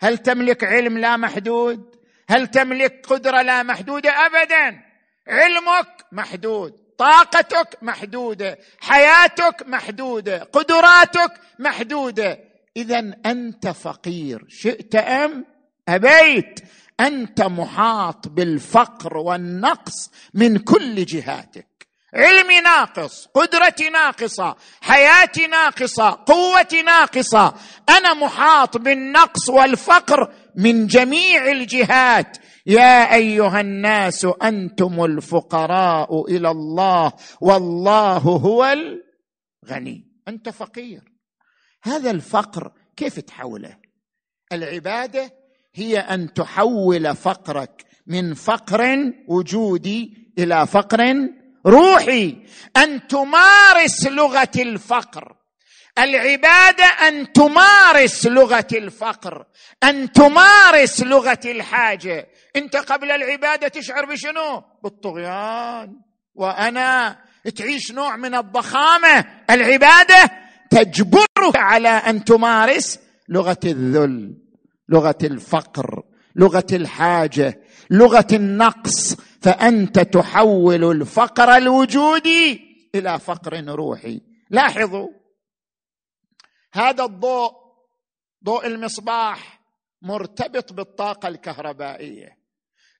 هل 0.00 0.18
تملك 0.18 0.64
علم 0.64 0.98
لا 0.98 1.16
محدود؟ 1.16 1.96
هل 2.28 2.46
تملك 2.46 3.06
قدرة 3.06 3.42
لا 3.42 3.62
محدودة؟ 3.62 4.10
ابدا. 4.10 4.82
علمك 5.28 6.06
محدود. 6.12 6.87
طاقتك 6.98 7.78
محدودة 7.82 8.58
حياتك 8.80 9.64
محدودة 9.66 10.38
قدراتك 10.52 11.40
محدودة. 11.58 12.38
اذا 12.76 13.12
أنت 13.26 13.68
فقير. 13.68 14.44
شئت 14.48 14.94
أم 14.94 15.44
أبيت. 15.88 16.60
أنت 17.00 17.40
محاط 17.40 18.28
بالفقر 18.28 19.16
والنقص 19.16 20.10
من 20.34 20.58
كل 20.58 21.04
جهاتك. 21.04 21.66
علمي 22.14 22.60
ناقص 22.60 23.28
قدرتي 23.34 23.90
ناقصة 23.90 24.56
حياتي 24.80 25.46
ناقصة 25.46 26.18
قوتي 26.26 26.82
ناقصة. 26.82 27.54
أنا 27.88 28.14
محاط 28.14 28.76
بالنقص 28.76 29.48
والفقر 29.48 30.32
من 30.56 30.86
جميع 30.86 31.50
الجهات. 31.50 32.36
يا 32.66 33.14
أيها 33.14 33.60
الناس 33.60 34.26
أنتم 34.42 35.04
الفقراء 35.04 36.30
إلى 36.30 36.50
الله 36.50 37.12
والله 37.40 38.18
هو 38.18 38.76
الغني. 39.64 40.04
أنت 40.28 40.48
فقير. 40.48 41.02
هذا 41.82 42.10
الفقر 42.10 42.72
كيف 42.96 43.20
تحوله؟ 43.20 43.76
العبادة 44.52 45.32
هي 45.74 45.98
أن 45.98 46.32
تحول 46.34 47.16
فقرك 47.16 47.84
من 48.06 48.34
فقر 48.34 49.12
وجودي 49.28 50.32
إلى 50.38 50.66
فقر 50.66 51.28
روحي. 51.66 52.36
أن 52.76 53.06
تمارس 53.06 54.06
لغة 54.06 54.50
الفقر. 54.56 55.37
العبادة 55.98 56.84
أن 56.84 57.32
تمارس 57.32 58.26
لغة 58.26 58.66
الفقر 58.72 59.46
أن 59.84 60.12
تمارس 60.12 61.02
لغة 61.02 61.40
الحاجة. 61.44 62.28
أنت 62.56 62.76
قبل 62.76 63.10
العبادة 63.10 63.68
تشعر 63.68 64.04
بشنو؟ 64.04 64.62
بالطغيان. 64.82 66.00
وأنا 66.34 67.18
تعيش 67.56 67.92
نوع 67.92 68.16
من 68.16 68.34
الضخامة. 68.34 69.24
العبادة 69.50 70.30
تجبرك 70.70 71.56
على 71.56 71.88
أن 71.88 72.24
تمارس 72.24 72.98
لغة 73.28 73.60
الذل 73.64 74.34
لغة 74.88 75.18
الفقر 75.22 76.02
لغة 76.36 76.66
الحاجة 76.72 77.60
لغة 77.90 78.26
النقص. 78.32 79.16
فأنت 79.42 79.98
تحول 79.98 80.90
الفقر 80.90 81.56
الوجودي 81.56 82.60
إلى 82.94 83.18
فقر 83.18 83.64
روحي. 83.64 84.20
لاحظوا 84.50 85.08
هذا 86.72 87.04
الضوء 87.04 87.52
ضوء 88.44 88.66
المصباح 88.66 89.60
مرتبط 90.02 90.72
بالطاقة 90.72 91.28
الكهربائية. 91.28 92.38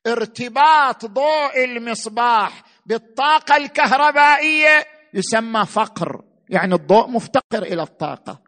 ارتباط 0.06 1.06
ضوء 1.06 1.64
المصباح 1.64 2.62
بالطاقة 2.86 3.56
الكهربائية 3.56 4.86
يسمى 5.14 5.66
فقر 5.66 6.24
يعني 6.48 6.74
الضوء 6.74 7.08
مفتقر 7.08 7.62
إلى 7.62 7.82
الطاقة. 7.82 8.42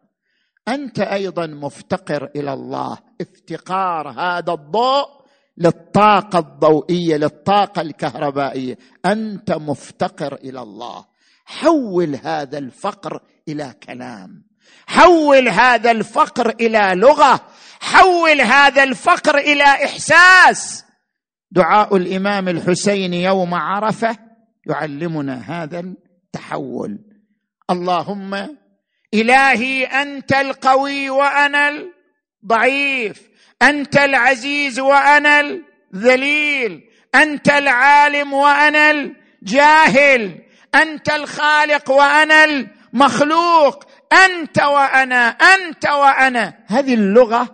أنت 0.68 1.00
أيضا 1.00 1.46
مفتقر 1.46 2.30
إلى 2.36 2.52
الله. 2.52 2.98
افتقار 3.20 4.08
هذا 4.08 4.52
الضوء 4.52 5.20
للطاقة 5.56 6.38
الضوئية 6.38 7.16
للطاقة 7.16 7.82
الكهربائية. 7.82 8.78
أنت 9.04 9.50
مفتقر 9.50 10.34
إلى 10.34 10.62
الله. 10.62 11.04
حول 11.44 12.14
هذا 12.24 12.58
الفقر 12.58 13.22
إلى 13.48 13.74
كلام. 13.82 14.49
حول 14.86 15.48
هذا 15.48 15.90
الفقر 15.90 16.50
إلى 16.60 16.92
لغة 16.94 17.40
حول 17.80 18.40
هذا 18.40 18.82
الفقر 18.82 19.38
إلى 19.38 19.64
إحساس. 19.64 20.84
دعاء 21.50 21.96
الإمام 21.96 22.48
الحسين 22.48 23.14
يوم 23.14 23.54
عرفة 23.54 24.16
يعلمنا 24.66 25.62
هذا 25.62 25.80
التحول. 25.80 26.98
اللهم 27.70 28.56
إلهي 29.14 29.84
أنت 29.84 30.32
القوي 30.32 31.10
وأنا 31.10 31.88
الضعيف 32.42 33.30
أنت 33.62 33.96
العزيز 33.96 34.80
وأنا 34.80 35.40
الذليل 35.94 36.82
أنت 37.14 37.48
العالم 37.48 38.32
وأنا 38.32 38.90
الجاهل 38.90 40.42
أنت 40.74 41.10
الخالق 41.10 41.90
وأنا 41.90 42.44
المخلوق 42.44 43.89
أنت 44.12 44.62
وأنا 44.62 45.28
أنت 45.28 45.86
وأنا. 45.88 46.54
هذه 46.66 46.94
اللغة 46.94 47.48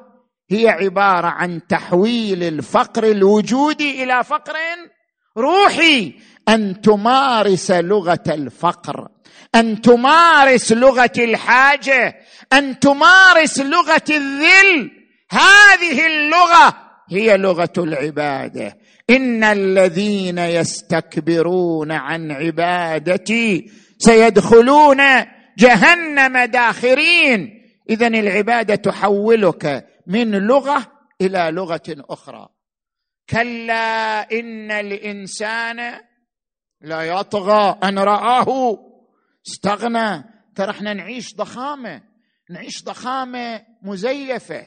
هي 0.50 0.68
عبارة 0.68 1.26
عن 1.26 1.66
تحويل 1.66 2.42
الفقر 2.42 3.04
الوجودي 3.04 4.04
إلى 4.04 4.24
فقر 4.24 4.54
روحي. 5.38 6.14
أن 6.48 6.80
تمارس 6.80 7.70
لغة 7.70 8.24
الفقر 8.28 9.08
أن 9.54 9.80
تمارس 9.80 10.72
لغة 10.72 11.12
الحاجة 11.18 12.16
أن 12.52 12.78
تمارس 12.78 13.60
لغة 13.60 14.04
الذل. 14.10 14.90
هذه 15.30 16.06
اللغة 16.06 16.76
هي 17.10 17.36
لغة 17.36 17.72
العبادة. 17.78 18.78
إن 19.10 19.44
الذين 19.44 20.38
يستكبرون 20.38 21.92
عن 21.92 22.30
عبادتي 22.30 23.70
سيدخلون 23.98 25.00
جهنم 25.58 26.38
داخرين. 26.38 27.62
اذا 27.90 28.06
العبادة 28.06 28.74
تحولك 28.74 29.86
من 30.06 30.30
لغة 30.30 30.92
إلى 31.20 31.50
لغة 31.50 31.82
أخرى. 31.88 32.48
كلا 33.30 34.20
إن 34.32 34.70
الإنسان 34.70 36.00
لا 36.80 37.02
يطغى 37.02 37.78
أن 37.84 37.98
رآه. 37.98 38.78
استغنى. 39.48 40.24
ترى 40.54 40.70
إحنا 40.70 40.94
نعيش 40.94 41.34
ضخامة. 41.34 42.02
نعيش 42.50 42.84
ضخامة 42.84 43.62
مزيفة. 43.82 44.66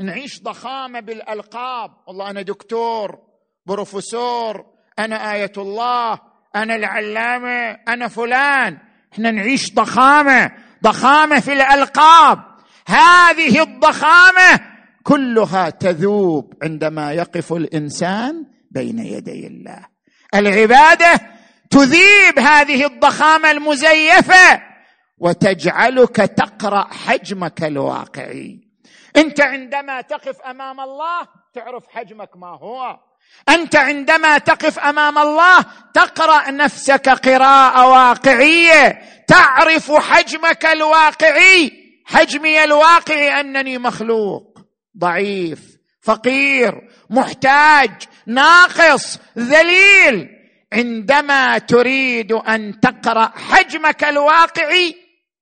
نعيش 0.00 0.42
ضخامة 0.42 1.00
بالألقاب. 1.00 1.90
والله 2.06 2.30
أنا 2.30 2.42
دكتور 2.42 3.18
بروفيسور 3.66 4.66
أنا 4.98 5.32
آية 5.34 5.52
الله 5.56 6.20
أنا 6.56 6.76
العلامة 6.76 7.70
أنا 7.88 8.08
فلان. 8.08 8.85
إحنا 9.16 9.30
نعيش 9.30 9.74
ضخامة 9.74 10.52
ضخامة 10.82 11.40
في 11.40 11.52
الألقاب. 11.52 12.38
هذه 12.86 13.62
الضخامة 13.62 14.60
كلها 15.02 15.70
تذوب 15.70 16.54
عندما 16.62 17.12
يقف 17.12 17.52
الإنسان 17.52 18.44
بين 18.70 18.98
يدي 18.98 19.46
الله. 19.46 19.86
العبادة 20.34 21.20
تذيب 21.70 22.38
هذه 22.38 22.86
الضخامة 22.86 23.50
المزيفة 23.50 24.62
وتجعلك 25.18 26.16
تقرأ 26.16 26.84
حجمك 26.84 27.64
الواقعي. 27.64 28.60
أنت 29.16 29.40
عندما 29.40 30.00
تقف 30.00 30.40
أمام 30.40 30.80
الله 30.80 31.28
تعرف 31.54 31.84
حجمك 31.88 32.36
ما 32.36 32.48
هو. 32.48 32.98
أنت 33.48 33.76
عندما 33.76 34.38
تقف 34.38 34.78
أمام 34.78 35.18
الله 35.18 35.64
تقرأ 35.94 36.50
نفسك 36.50 37.08
قراءة 37.08 37.88
واقعية. 37.88 39.00
تعرف 39.28 39.92
حجمك 39.92 40.66
الواقعي. 40.66 41.72
حجمي 42.06 42.64
الواقعي 42.64 43.40
أنني 43.40 43.78
مخلوق 43.78 44.58
ضعيف 44.98 45.60
فقير 46.02 46.74
محتاج 47.10 47.90
ناقص 48.26 49.18
ذليل. 49.38 50.28
عندما 50.72 51.58
تريد 51.58 52.32
أن 52.32 52.80
تقرأ 52.80 53.32
حجمك 53.36 54.04
الواقعي 54.04 54.94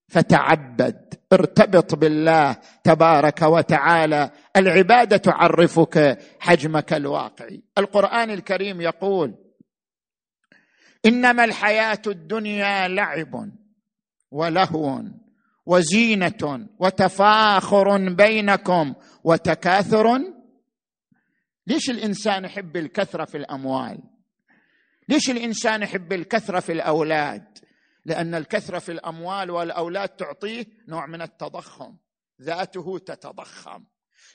فتعبد 0.09 1.15
ارتبط 1.33 1.95
بالله 1.95 2.57
تبارك 2.85 3.43
وتعالى. 3.43 4.31
العبادة 4.57 5.17
تعرفك 5.17 6.19
حجمك 6.41 6.93
الواقعي 6.93 7.63
القرآن 7.79 8.31
الكريم 8.31 8.81
يقول 8.81 9.35
إنما 11.07 11.45
الحياة 11.45 12.03
الدنيا 12.07 12.89
لعب 12.89 13.53
ولهو 14.31 15.03
وزينة 15.67 16.69
وتفاخر 16.79 18.15
بينكم 18.15 18.95
وتكاثر. 19.25 20.21
ليش 21.67 21.91
الإنسان 21.91 22.45
يحب 22.45 22.77
الكثرة 22.77 23.25
في 23.25 23.37
الأموال؟ 23.37 23.99
ليش 25.09 25.31
الإنسان 25.31 25.83
يحب 25.83 26.13
الكثرة 26.13 26.61
في 26.61 26.73
الأولاد؟ 26.73 27.59
لأن 28.05 28.35
الكثرة 28.35 28.79
في 28.79 28.93
الأموال 28.93 29.51
والأولاد 29.51 30.09
تعطيه 30.09 30.65
نوع 30.89 31.07
من 31.07 31.23
التضخم 31.23 31.97
ذاته 32.43 32.99
تتضخم. 32.99 33.85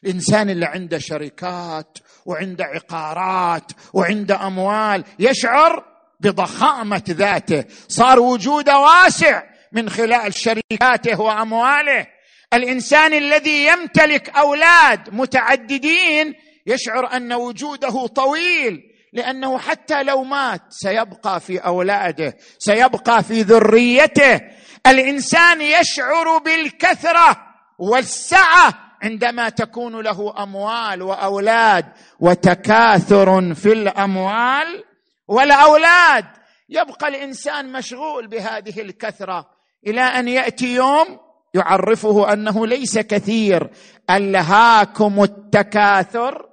الانسان 0.04 0.50
اللي 0.50 0.66
عنده 0.66 1.00
شركات 1.00 1.98
وعنده 2.26 2.66
عقارات 2.66 3.72
وعنده 3.94 4.48
أموال 4.48 5.04
يشعر 5.20 5.86
بضخامة 6.20 7.04
ذاته. 7.10 7.64
صار 7.88 8.20
وجوده 8.20 8.80
واسع 8.80 9.44
من 9.72 9.90
خلال 9.90 10.34
شركاته 10.34 11.22
وأمواله. 11.22 12.08
الإنسان 12.54 13.14
الذي 13.14 13.66
يمتلك 13.66 14.30
أولاد 14.30 15.14
متعددين 15.14 16.34
يشعر 16.68 17.14
أن 17.14 17.34
وجوده 17.34 18.08
طويل 18.08 18.82
لأنه 19.14 19.58
حتى 19.58 20.04
لو 20.04 20.24
مات 20.24 20.62
سيبقى 20.70 21.40
في 21.40 21.58
أولاده 21.58 22.38
سيبقى 22.60 23.24
في 23.24 23.42
ذريته. 23.42 24.42
الإنسان 24.88 25.62
يشعر 25.62 26.38
بالكثرة 26.38 27.38
والسعة 27.80 28.89
عندما 29.04 29.50
تكون 29.50 30.02
له 30.02 30.44
أموال 30.44 31.02
وأولاد 31.02 31.86
وتكاثر 32.20 33.54
في 33.54 33.74
الأموال 33.74 34.84
والأولاد 35.28 36.26
يبقى 36.70 37.08
الإنسان 37.08 37.72
مشغول 37.72 38.28
بهذه 38.28 38.82
الكثرة 38.82 39.50
إلى 39.88 40.02
أن 40.02 40.28
يأتي 40.28 40.76
يوم 40.76 41.20
يعرفه 41.54 42.34
أنه 42.34 42.68
ليس 42.68 42.98
كثير 43.00 43.70
ألهاكم 44.10 45.24
التكاثر؟ 45.24 46.50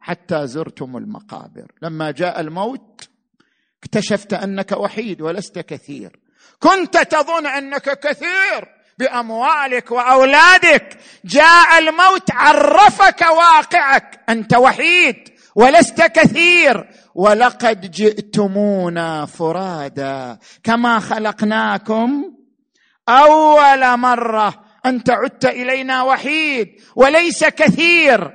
حتى 0.00 0.46
زرتم 0.46 0.96
المقابر. 0.96 1.72
لما 1.82 2.10
جاء 2.10 2.40
الموت 2.40 3.08
اكتشفت 3.82 4.32
أنك 4.32 4.72
وحيد 4.72 5.20
ولست 5.22 5.58
كثير. 5.58 6.20
كنت 6.60 6.98
تظن 6.98 7.46
أنك 7.46 8.00
كثير. 8.00 8.75
بأموالك 8.98 9.90
وأولادك. 9.90 10.98
جاء 11.24 11.78
الموت 11.78 12.30
عرفك 12.32 13.20
واقعك. 13.20 14.20
أنت 14.28 14.54
وحيد 14.54 15.28
ولست 15.54 16.02
كثير. 16.02 16.88
ولقد 17.14 17.90
جئتمونا 17.90 19.26
فرادا 19.26 20.38
كما 20.64 21.00
خلقناكم. 21.00 22.24
أول 23.08 23.96
مرة 23.96 24.64
انت 24.86 25.10
عدت 25.10 25.44
إلينا 25.44 26.02
وحيد 26.02 26.68
وليس 26.96 27.44
كثير. 27.44 28.30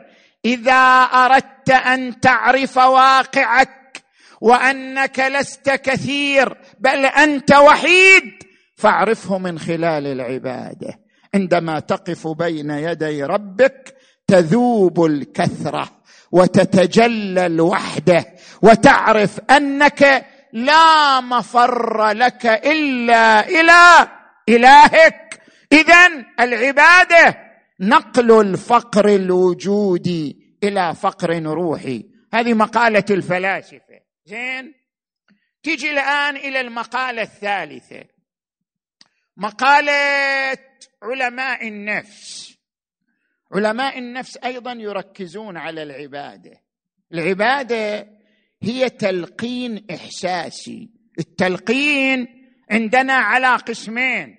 إذا 0.46 1.02
أردت 1.14 1.70
أن 1.70 2.20
تعرف 2.20 2.78
واقعك 2.78 4.04
وأنك 4.42 5.20
لست 5.20 5.70
كثير 5.70 6.58
بل 6.80 7.06
أنت 7.06 7.52
وحيد. 7.52 8.41
فاعرفه 8.82 9.38
من 9.38 9.60
خلال 9.60 10.08
العبادة. 10.08 11.00
عندما 11.34 11.80
تقف 11.80 12.28
بين 12.28 12.70
يدي 12.70 13.24
ربك 13.24 13.96
تذوب 14.28 15.06
الكثرة 15.06 15.90
وتتجلى 16.32 17.46
الوحدة 17.46 18.26
وتعرف 18.62 19.40
أنك 19.40 20.26
لا 20.54 21.22
مفر 21.22 22.12
لك 22.12 22.46
إلا 22.46 23.48
إلى 23.48 24.08
إلهك. 24.50 25.42
اذا 25.72 26.26
العبادة 26.40 27.38
نقل 27.80 28.42
الفقر 28.42 29.10
الوجودي 29.10 30.58
إلى 30.64 30.96
فقر 30.96 31.44
روحي. 31.44 32.06
هذه 32.34 32.54
مقالة 32.54 33.06
الفلاسفة. 33.10 34.00
زين؟ 34.26 34.74
تيجي 35.64 35.92
الآن 35.92 36.36
إلى 36.36 36.62
المقالة 36.62 37.22
الثالثة. 37.22 38.21
مقالة 39.38 40.58
علماء 41.04 41.68
النفس. 41.68 42.58
علماء 43.52 44.00
النفس 44.00 44.38
أيضا 44.38 44.72
يركزون 44.74 45.58
على 45.58 45.84
العبادة. 45.84 46.62
العبادة 47.14 48.08
هي 48.64 48.90
تلقين 48.90 49.86
إحساسي. 49.92 50.90
التلقين 51.20 52.28
عندنا 52.72 53.14
على 53.14 53.56
قسمين. 53.56 54.38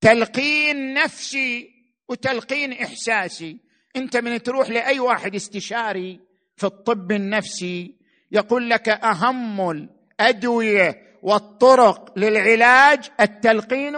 تلقين 0.00 0.94
نفسي 0.94 1.70
وتلقين 2.08 2.72
إحساسي. 2.72 3.60
أنت 3.96 4.16
من 4.16 4.42
تروح 4.42 4.70
لأي 4.70 5.00
واحد 5.00 5.34
استشاري 5.34 6.20
في 6.56 6.66
الطب 6.66 7.12
النفسي 7.12 7.96
يقول 8.32 8.70
لك 8.70 8.88
أهم 8.88 9.70
الأدوية 9.70 11.11
والطرق 11.22 12.18
للعلاج 12.18 13.10
التلقين 13.20 13.96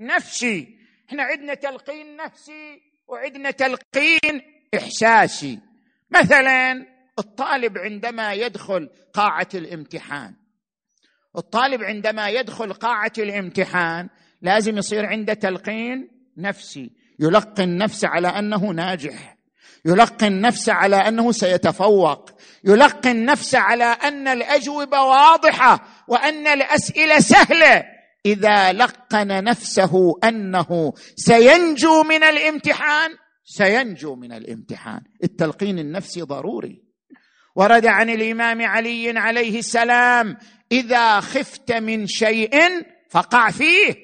النفسي. 0.00 0.78
إحنا 1.08 1.22
عندنا 1.22 1.54
تلقين 1.54 2.16
نفسي 2.16 2.80
وعندنا 3.08 3.50
تلقين 3.50 4.42
إحساسي. 4.74 5.60
مثلا 6.10 6.86
الطالب 7.18 7.78
عندما 7.78 8.32
يدخل 8.32 8.90
قاعة 9.12 9.48
الامتحان 9.54 10.34
الطالب 11.36 11.82
عندما 11.82 12.28
يدخل 12.28 12.72
قاعة 12.72 13.12
الامتحان 13.18 14.08
لازم 14.42 14.78
يصير 14.78 15.06
عنده 15.06 15.34
تلقين 15.34 16.08
نفسي. 16.36 16.90
يلقن 17.18 17.76
نفسه 17.76 18.08
على 18.08 18.28
أنه 18.28 18.66
ناجح 18.66 19.36
يلقن 19.84 20.40
نفسه 20.40 20.72
على 20.72 20.96
أنه 20.96 21.32
سيتفوق 21.32 22.30
يلقن 22.64 23.24
نفسه 23.24 23.58
على 23.58 23.84
أن 23.84 24.28
الأجوبة 24.28 25.02
واضحة. 25.02 25.95
وأن 26.08 26.46
الأسئلة 26.46 27.18
سهلة. 27.18 27.84
إذا 28.26 28.72
لقن 28.72 29.44
نفسه 29.44 30.14
أنه 30.24 30.92
سينجو 31.16 32.02
من 32.02 32.22
الامتحان 32.22 33.10
سينجو 33.44 34.14
من 34.14 34.32
الامتحان. 34.32 35.00
التلقين 35.24 35.78
النفسي 35.78 36.22
ضروري. 36.22 36.82
ورد 37.56 37.86
عن 37.86 38.10
الإمام 38.10 38.62
علي 38.62 39.18
عليه 39.18 39.58
السلام 39.58 40.36
إذا 40.72 41.20
خفت 41.20 41.72
من 41.72 42.06
شيء 42.06 42.60
فقع 43.10 43.50
فيه. 43.50 43.94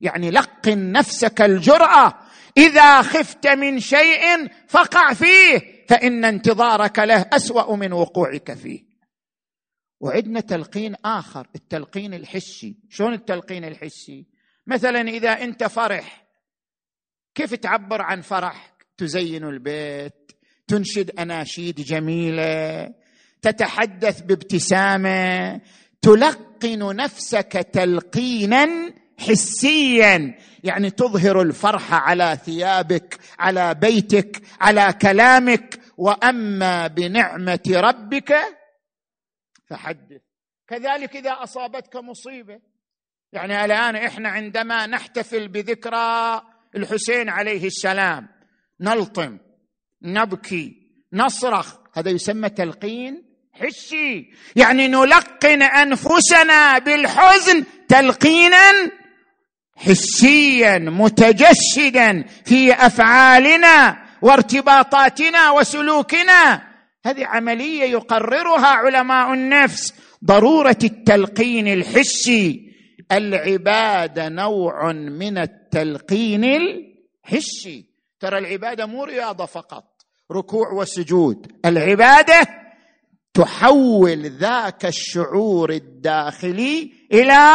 يعني 0.00 0.30
لقن 0.30 0.92
نفسك 0.92 1.42
الجرأة. 1.42 2.14
إذا 2.56 3.02
خفت 3.02 3.46
من 3.46 3.80
شيء 3.80 4.48
فقع 4.68 5.12
فيه 5.12 5.84
فإن 5.88 6.24
انتظارك 6.24 6.98
له 6.98 7.26
أسوأ 7.32 7.76
من 7.76 7.92
وقوعك 7.92 8.54
فيه. 8.54 8.91
وعندنا 10.02 10.40
تلقين 10.40 10.94
آخر 11.04 11.46
التلقين 11.54 12.14
الحسي. 12.14 12.76
شلون 12.88 13.12
التلقين 13.12 13.64
الحسي؟ 13.64 14.26
مثلا 14.66 15.00
إذا 15.00 15.30
أنت 15.30 15.64
فرح 15.64 16.24
كيف 17.34 17.54
تعبر 17.54 18.02
عن 18.02 18.20
فرح 18.20 18.74
تزين 18.96 19.44
البيت 19.44 20.32
تنشد 20.66 21.10
أناشيد 21.10 21.80
جميلة 21.80 22.94
تتحدث 23.42 24.20
بابتسامة 24.20 25.60
تلقن 26.02 26.96
نفسك 26.96 27.52
تلقينا 27.72 28.92
حسيا. 29.18 30.34
يعني 30.64 30.90
تظهر 30.90 31.42
الفرحه 31.42 31.96
على 31.96 32.38
ثيابك 32.44 33.18
على 33.38 33.74
بيتك 33.74 34.42
على 34.60 34.94
كلامك. 35.02 35.80
وأما 35.96 36.86
بنعمة 36.86 37.60
ربك 37.68 38.61
فحدث 39.72 40.20
كذلك 40.68 41.16
إذا 41.16 41.30
أصابتك 41.30 41.96
مصيبة. 41.96 42.60
يعني 43.32 43.64
الآن 43.64 43.96
إحنا 43.96 44.28
عندما 44.28 44.86
نحتفل 44.86 45.48
بذكرى 45.48 46.42
الحسين 46.76 47.28
عليه 47.28 47.66
السلام 47.66 48.28
نلطم 48.80 49.38
نبكي 50.02 50.76
نصرخ 51.12 51.76
هذا 51.94 52.10
يسمى 52.10 52.48
تلقين 52.48 53.24
حسي. 53.52 54.32
يعني 54.56 54.88
نلقن 54.88 55.62
أنفسنا 55.62 56.78
بالحزن 56.78 57.64
تلقينا 57.88 58.90
حسيا 59.76 60.78
متجسدا 60.78 62.22
في 62.44 62.72
أفعالنا 62.72 64.06
وارتباطاتنا 64.22 65.50
وسلوكنا. 65.50 66.71
هذه 67.04 67.26
عملية 67.26 67.84
يقررها 67.84 68.66
علماء 68.66 69.32
النفس. 69.32 69.94
ضرورة 70.24 70.78
التلقين 70.84 71.68
الحسي. 71.68 72.72
العباده 73.12 74.28
نوع 74.28 74.92
من 74.92 75.38
التلقين 75.38 76.44
الحسي. 76.44 77.86
ترى 78.20 78.38
العباده 78.38 78.86
مو 78.86 79.04
رياضة 79.04 79.46
فقط 79.46 79.84
ركوع 80.32 80.72
وسجود. 80.72 81.52
العبادة 81.64 82.48
تحول 83.34 84.26
ذاك 84.26 84.86
الشعور 84.86 85.70
الداخلي 85.70 86.92
إلى 87.12 87.50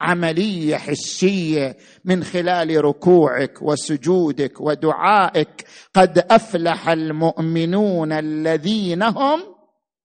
عملية 0.00 0.76
حسية 0.76 1.76
من 2.04 2.24
خلال 2.24 2.84
ركوعك 2.84 3.62
وسجودك 3.62 4.60
ودعائك. 4.60 5.64
قد 5.94 6.26
أفلح 6.30 6.88
المؤمنون 6.88 8.12
الذين 8.12 9.02
هم 9.02 9.40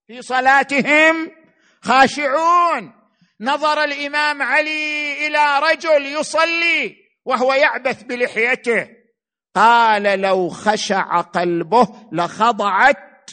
في 0.08 0.22
صلاتهم 0.22 1.32
خاشعون. 1.82 2.94
نظر 3.42 3.84
الإمام 3.84 4.42
علي 4.42 5.28
إلى 5.28 5.60
رجل 5.60 6.06
يصلي 6.06 6.96
وهو 7.26 7.54
يعبث 7.54 8.04
بلحيته. 8.04 8.88
قال 9.56 10.04
لو 10.04 10.50
خشع 10.50 11.22
قلبه 11.22 11.88
لخضعت 12.12 13.32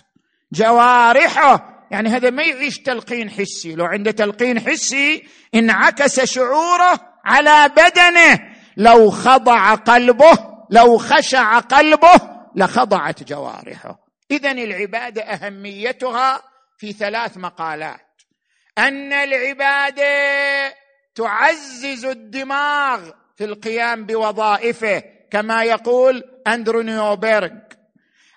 جوارحه. 0.52 1.86
يعني 1.90 2.08
هذا 2.08 2.30
ما 2.30 2.42
يعيش 2.42 2.78
تلقين 2.78 3.30
حسي. 3.30 3.74
لو 3.74 3.84
عنده 3.84 4.10
تلقين 4.10 4.60
حسي 4.60 5.28
انعكس 5.54 6.20
شعوره 6.20 7.00
على 7.24 7.68
بدنه. 7.68 8.56
لو 8.76 9.10
خضع 9.10 9.74
قلبه 9.74 10.38
لو 10.70 10.98
خشع 10.98 11.58
قلبه 11.58 12.35
لخضعت 12.56 13.22
جوارحه. 13.22 13.98
اذا 14.30 14.50
العبادة 14.50 15.22
أهميتها 15.22 16.42
في 16.78 16.92
ثلاث 16.92 17.36
مقالات. 17.36 18.22
أن 18.78 19.12
العبادة 19.12 20.74
تعزز 21.14 22.04
الدماغ 22.04 23.10
في 23.36 23.44
القيام 23.44 24.06
بوظائفه 24.06 25.02
كما 25.30 25.64
يقول 25.64 26.24
أندرو 26.46 26.82
نيوبرغ 26.82 27.50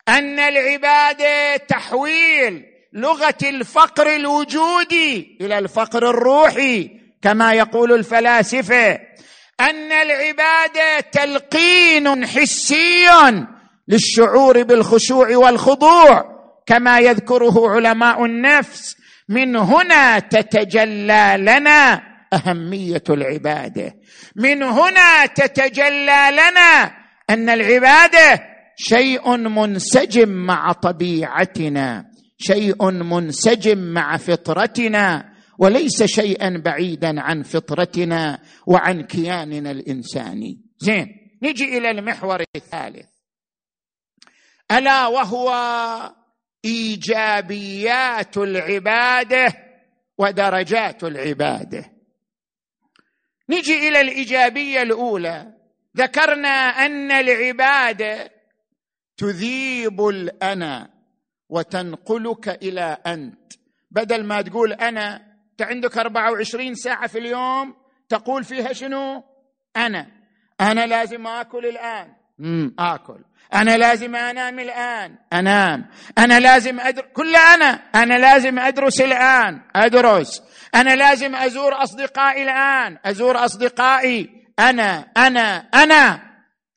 أن 0.08 0.40
العبادة 0.40 1.58
تحويل 1.58 2.66
لغة 2.94 3.38
الفقر 3.44 4.16
الوجودي 4.16 5.38
إلى 5.42 5.60
الفقر 5.60 6.10
الروحي 6.10 7.00
كما 7.22 7.54
يقول 7.54 7.94
الفلاسفة. 7.94 9.00
أن 9.60 9.92
العبادة 9.92 11.00
تلقين 11.00 12.28
حسي 12.28 13.10
للشعور 13.89 14.63
بالخشوع 14.63 15.38
والخضوع 15.38 16.39
كما 16.65 16.99
يذكره 16.99 17.69
علماء 17.69 18.25
النفس 18.25 18.95
من 19.30 19.56
هنا 19.56 20.19
تتجلى 20.19 21.36
لنا 21.39 22.02
أهمية 22.34 23.04
العبادة. 23.10 23.95
من 24.36 24.63
هنا 24.63 25.25
تتجلى 25.25 26.30
لنا 26.32 26.91
أن 27.30 27.49
العبادة 27.49 28.43
شيء 28.78 29.38
منسجم 29.38 30.30
مع 30.30 30.71
طبيعتنا 30.71 32.06
شيء 32.38 32.91
منسجم 32.91 33.78
مع 33.78 34.17
فطرتنا 34.17 35.34
وليس 35.60 36.04
شيئا 36.04 36.62
بعيدا 36.65 37.21
عن 37.21 37.43
فطرتنا 37.43 38.39
وعن 38.67 39.02
كياننا 39.02 39.71
الإنساني. 39.71 40.62
زين 40.80 41.08
نجي 41.43 41.78
إلى 41.78 41.91
المحور 41.91 42.43
الثالث. 42.56 43.19
ألا 44.72 45.08
وهو 45.08 45.52
إيجابيات 46.66 48.38
العبادة 48.38 49.54
ودرجات 50.18 51.04
العبادة. 51.04 51.92
نجي 53.50 53.88
إلى 53.88 54.02
الإيجابية 54.02 54.82
الأولى. 54.82 55.54
ذكرنا 55.98 56.50
أن 56.86 57.12
العبادة 57.12 58.32
تذيب 59.18 60.08
الأنا 60.08 60.90
وتنقلك 61.50 62.50
إلى 62.64 62.98
أنت. 63.08 63.54
بدل 63.92 64.24
ما 64.26 64.42
تقول 64.42 64.74
أنا 64.74 65.16
أنت 65.52 65.62
عندك 65.62 65.98
24 65.98 66.76
ساعة 66.76 67.08
في 67.08 67.18
اليوم 67.20 67.76
تقول 68.10 68.44
فيها 68.44 68.74
شنو؟ 68.74 69.24
أنا. 69.78 70.12
أنا 70.62 70.86
لازم 70.86 71.28
آكل 71.28 71.66
الآن. 71.66 72.16
آكل. 72.80 73.24
أنا 73.54 73.78
لازم 73.78 74.16
أنام 74.16 74.60
الآن. 74.60 75.16
أنام. 75.34 75.86
أنا 76.18 76.40
لازم 76.40 76.80
أدر... 76.80 77.02
كل 77.02 77.36
أنا. 77.36 77.80
أنا 77.96 78.14
لازم 78.14 78.60
أدرس 78.60 79.02
الآن. 79.02 79.62
أدرس. 79.76 80.42
أنا 80.76 80.96
لازم 80.96 81.36
أزور 81.36 81.84
أصدقائي 81.84 82.44
الآن. 82.44 82.98
أزور 83.06 83.46
أصدقائي. 83.46 84.30
أنا. 84.60 85.08
أنا. 85.18 85.58
أنا. 85.74 86.20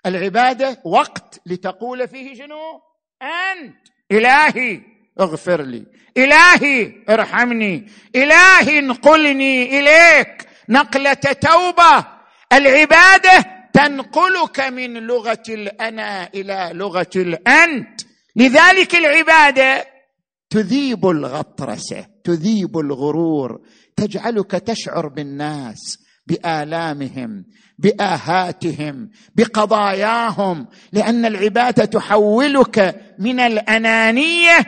العبادة 0.07 0.79
وقت 0.85 1.41
لتقول 1.47 2.09
فيه 2.09 2.35
شنو؟ 2.35 2.81
أنت. 3.23 3.77
إلهي 4.13 4.81
اغفر 5.21 5.63
لي. 5.63 5.87
إلهي 6.17 6.93
ارحمني. 7.11 7.91
إلهي 8.17 8.79
انقلني 8.79 9.79
إليك. 9.79 10.47
نقلة 10.69 11.15
توبة. 11.15 12.07
العبادة 12.53 13.52
تنقلك 13.73 14.61
من 14.61 14.95
لغة 14.95 15.43
الأنا 15.49 16.29
إلى 16.35 16.71
لغة 16.73 17.11
الأنت. 17.17 18.01
لذلك 18.37 18.95
العبادة 18.95 19.87
تذيب 20.51 21.07
الغطرسه 21.07 22.07
تذيب 22.25 22.79
الغرور 22.79 23.61
تجعلك 23.97 24.51
تشعر 24.51 25.09
بالناس 25.09 25.99
بآلامهم 26.27 27.45
بآهاتهم 27.79 29.11
بقضاياهم 29.35 30.67
لأن 30.93 31.25
العبادة 31.25 31.85
تحولك 31.85 33.01
من 33.19 33.41
الأنانية 33.41 34.59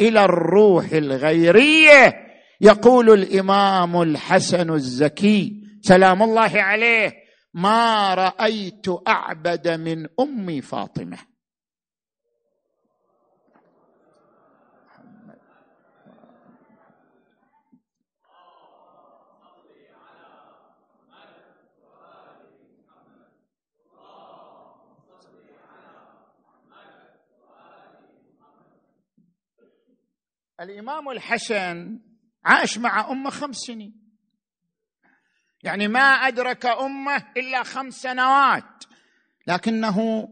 إلى 0.00 0.24
الروح 0.24 0.92
الغيرية. 0.92 2.14
يقول 2.60 3.10
الإمام 3.10 4.02
الحسن 4.02 4.70
الزكي 4.70 5.52
سلام 5.82 6.22
الله 6.22 6.50
عليه. 6.62 7.21
ما 7.54 8.14
رأيت 8.14 8.86
أعبد 9.08 9.68
من 9.68 10.08
امي 10.20 10.62
فاطمة. 10.62 11.18
الإمام 30.60 31.08
الحسن 31.08 32.00
عاش 32.44 32.78
مع 32.78 33.10
امه 33.10 33.30
خمس 33.30 33.56
سنين. 33.56 34.01
يعني 35.62 35.88
ما 35.88 36.00
أدرك 36.00 36.66
أمه 36.66 37.22
إلا 37.36 37.62
خمس 37.62 37.94
سنوات. 37.94 38.84
لكنه 39.46 40.28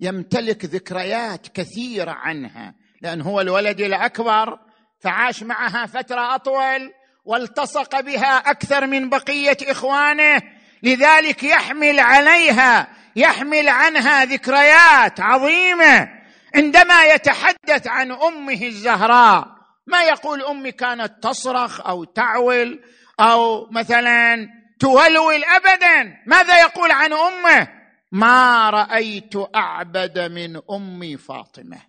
يمتلك 0.00 0.64
ذكريات 0.64 1.48
كثيرة 1.48 2.10
عنها 2.10 2.74
لأن 3.02 3.20
هو 3.20 3.40
الولد 3.40 3.80
الأكبر 3.80 4.58
فعاش 5.00 5.42
معها 5.42 5.86
فترة 5.86 6.34
أطول 6.34 6.92
والتصق 7.24 8.00
بها 8.00 8.36
أكثر 8.36 8.86
من 8.86 9.08
بقية 9.08 9.56
إخوانه 9.62 10.42
لذلك 10.82 11.42
يحمل 11.42 12.00
عليها 12.00 12.88
يحمل 13.16 13.68
عنها 13.68 14.24
ذكريات 14.24 15.20
عظيمة. 15.20 16.08
عندما 16.54 17.04
يتحدث 17.04 17.86
عن 17.86 18.12
أمه 18.12 18.62
الزهراء 18.62 19.46
ما 19.86 20.02
يقول 20.02 20.42
أمي 20.42 20.72
كانت 20.72 21.12
تصرخ 21.22 21.80
أو 21.80 22.04
تعول 22.04 22.80
أو 23.20 23.70
مثلا 23.70 24.48
تولول 24.80 25.44
ابدا 25.44 26.22
ماذا 26.26 26.60
يقول 26.60 26.90
عن 26.90 27.12
أمه؟ 27.12 27.68
ما 28.12 28.70
رأيت 28.70 29.32
أعبد 29.54 30.18
من 30.18 30.60
امي 30.70 31.16
فاطمة. 31.16 31.80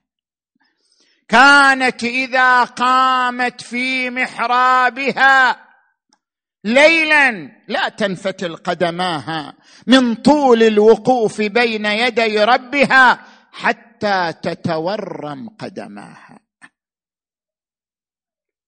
كانت 1.30 2.04
إذا 2.04 2.63
قامت 2.63 3.62
في 3.62 4.10
محرابها 4.10 5.67
ليلا 6.63 7.51
لا 7.67 7.89
تنفتل 7.89 8.56
قدماها 8.56 9.54
من 9.88 10.15
طول 10.15 10.63
الوقوف 10.63 11.41
بين 11.41 11.86
يدي 11.86 12.43
ربها 12.43 13.25
حتى 13.51 14.34
تتورم 14.41 15.49
قدماها. 15.49 16.39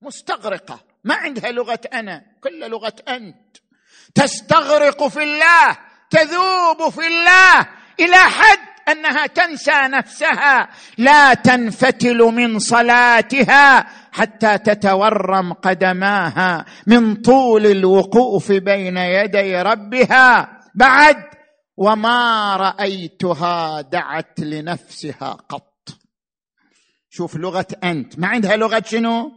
مستغرقة. 0.01 0.79
ما 1.03 1.15
عندها 1.15 1.51
لغة 1.51 1.81
أنا 1.93 2.25
كل 2.41 2.69
لغة 2.69 2.95
أنت. 3.07 3.57
تستغرق 4.15 5.07
في 5.07 5.23
الله 5.23 5.77
تذوب 6.09 6.89
في 6.89 7.07
الله 7.07 7.67
إلى 7.99 8.17
حد 8.17 8.59
أنها 8.89 9.27
تنسى 9.27 9.71
نفسها 9.71 10.69
لا 10.97 11.33
تنفتل 11.33 12.17
من 12.17 12.59
صلاتها 12.59 13.87
حتى 14.11 14.57
تتورم 14.57 15.53
قدماها 15.53 16.65
من 16.87 17.15
طول 17.15 17.65
الوقوف 17.65 18.51
بين 18.51 18.97
يدي 18.97 19.61
ربها. 19.61 20.59
بعد 20.75 21.23
وما 21.77 22.55
رأيتها 22.55 23.81
دعت 23.81 24.39
لنفسها 24.39 25.37
قط. 25.49 25.89
شوف 27.09 27.35
لغة 27.35 27.67
أنت. 27.83 28.19
ما 28.19 28.27
عندها 28.27 28.55
لغة 28.55 28.83
شنو؟ 28.85 29.31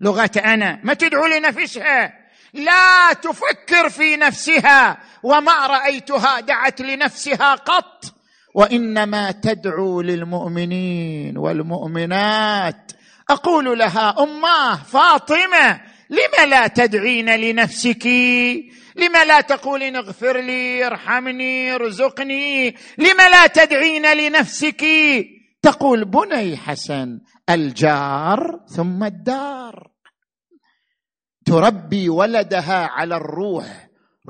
لغة 0.00 0.30
أنا. 0.36 0.80
ما 0.84 0.94
تدعو 0.94 1.26
لنفسها. 1.26 2.19
لا 2.54 3.12
تفكر 3.12 3.88
في 3.88 4.16
نفسها 4.16 4.98
وما 5.22 5.66
رأيتها 5.66 6.40
دعت 6.40 6.80
لنفسها 6.80 7.54
قط. 7.54 8.04
وإنما 8.54 9.30
تدعو 9.30 10.00
للمؤمنين 10.00 11.38
والمؤمنات. 11.38 12.92
أقول 13.30 13.78
لها 13.78 14.22
اماه 14.22 14.76
فاطمة 14.76 15.80
لم 16.10 16.50
لا 16.50 16.66
تدعين 16.66 17.36
لنفسك؟ 17.36 18.06
لم 18.96 19.12
لا 19.26 19.40
تقولين 19.40 19.96
اغفر 19.96 20.40
لي 20.40 20.86
ارحمني 20.86 21.74
ارزقني؟ 21.74 22.76
لم 22.98 23.16
لا 23.16 23.46
تدعين 23.46 24.12
لنفسك؟ 24.12 24.84
تقول 25.62 26.04
بني 26.04 26.56
حسن 26.56 27.18
الجار 27.50 28.60
ثم 28.76 29.04
الدار. 29.04 29.89
تربي 31.50 32.08
ولدها 32.08 32.86
على 32.86 33.16
الروح 33.16 33.66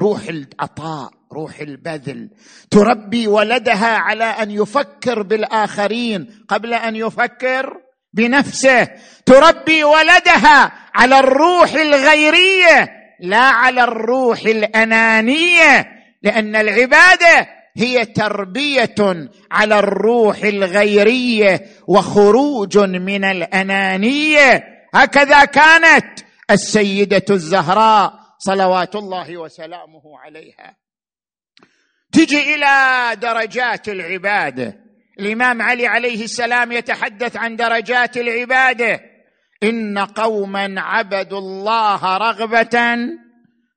روح 0.01 0.21
العطاء 0.29 1.11
روح 1.33 1.61
البذل. 1.61 2.31
تربي 2.71 3.27
ولدها 3.27 3.97
على 3.97 4.25
أن 4.25 4.51
يفكر 4.51 5.23
بالآخرين 5.23 6.45
قبل 6.49 6.75
أن 6.75 6.97
يفكر 6.97 7.77
بنفسه. 8.13 8.89
تربي 9.27 9.85
ولدها 9.85 10.73
على 10.95 11.19
الروح 11.19 11.75
الغيرية 11.75 12.89
لا 13.21 13.43
على 13.43 13.85
الروح 13.85 14.41
الأنانية 14.41 15.87
لأن 16.23 16.57
العبادة 16.57 17.49
هي 17.77 18.05
تربية 18.05 19.29
على 19.51 19.79
الروح 19.79 20.39
الغيرية 20.45 21.63
وخروج 21.89 22.79
من 22.79 23.25
الأنانية. 23.25 24.65
هكذا 24.95 25.45
كانت 25.45 26.21
السيدة 26.51 27.25
الزهراء 27.31 28.21
صلوات 28.39 28.97
الله 28.97 29.37
وسلامه 29.37 30.19
عليها. 30.19 30.77
تجي 32.13 32.55
إلى 32.55 33.17
درجات 33.17 33.89
العباده 33.89 34.77
الإمام 35.21 35.63
علي 35.63 35.87
عليه 35.87 36.25
السلام 36.25 36.73
يتحدث 36.73 37.37
عن 37.37 37.57
درجات 37.57 38.17
العباده 38.17 39.01
إن 39.63 39.99
قوما 39.99 40.75
عبدوا 40.81 41.39
الله 41.39 42.17
رغبة 42.17 42.97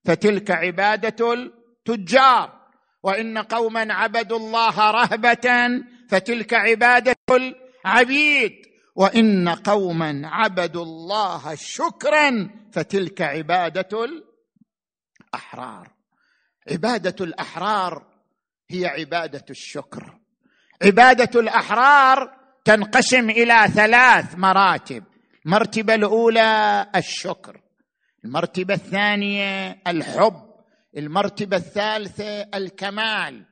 فتلك 0.06 0.52
عبادة 0.52 1.34
التجار. 1.34 2.64
وإن 3.04 3.38
قوما 3.38 3.94
عبدوا 3.94 4.38
الله 4.38 4.92
رهبة 4.92 5.70
فتلك 6.10 6.54
عبادة 6.54 7.16
العبيد. 7.32 8.73
وإن 8.96 9.50
قوما 9.50 10.22
عبدوا 10.24 10.84
الله 10.84 11.56
شكرا 11.56 12.50
فتلك 12.72 13.22
عبادة 13.22 14.06
الأحرار. 15.34 15.92
عبادة 16.72 17.26
الأحرار 17.26 18.08
هي 18.72 18.86
عبادة 18.86 19.46
الشكر. 19.50 20.20
عبادة 20.84 21.40
الأحرار 21.40 22.38
تنقسم 22.66 23.30
إلى 23.30 23.68
ثلاث 23.76 24.36
مراتب. 24.38 25.04
المرتبة 25.46 25.96
الأولى 25.96 26.86
الشكر 26.96 27.64
المرتبة 28.26 28.74
الثانية 28.74 29.82
الحب 29.88 30.54
المرتبة 30.98 31.58
الثالثة 31.58 32.42
الكمال. 32.42 33.46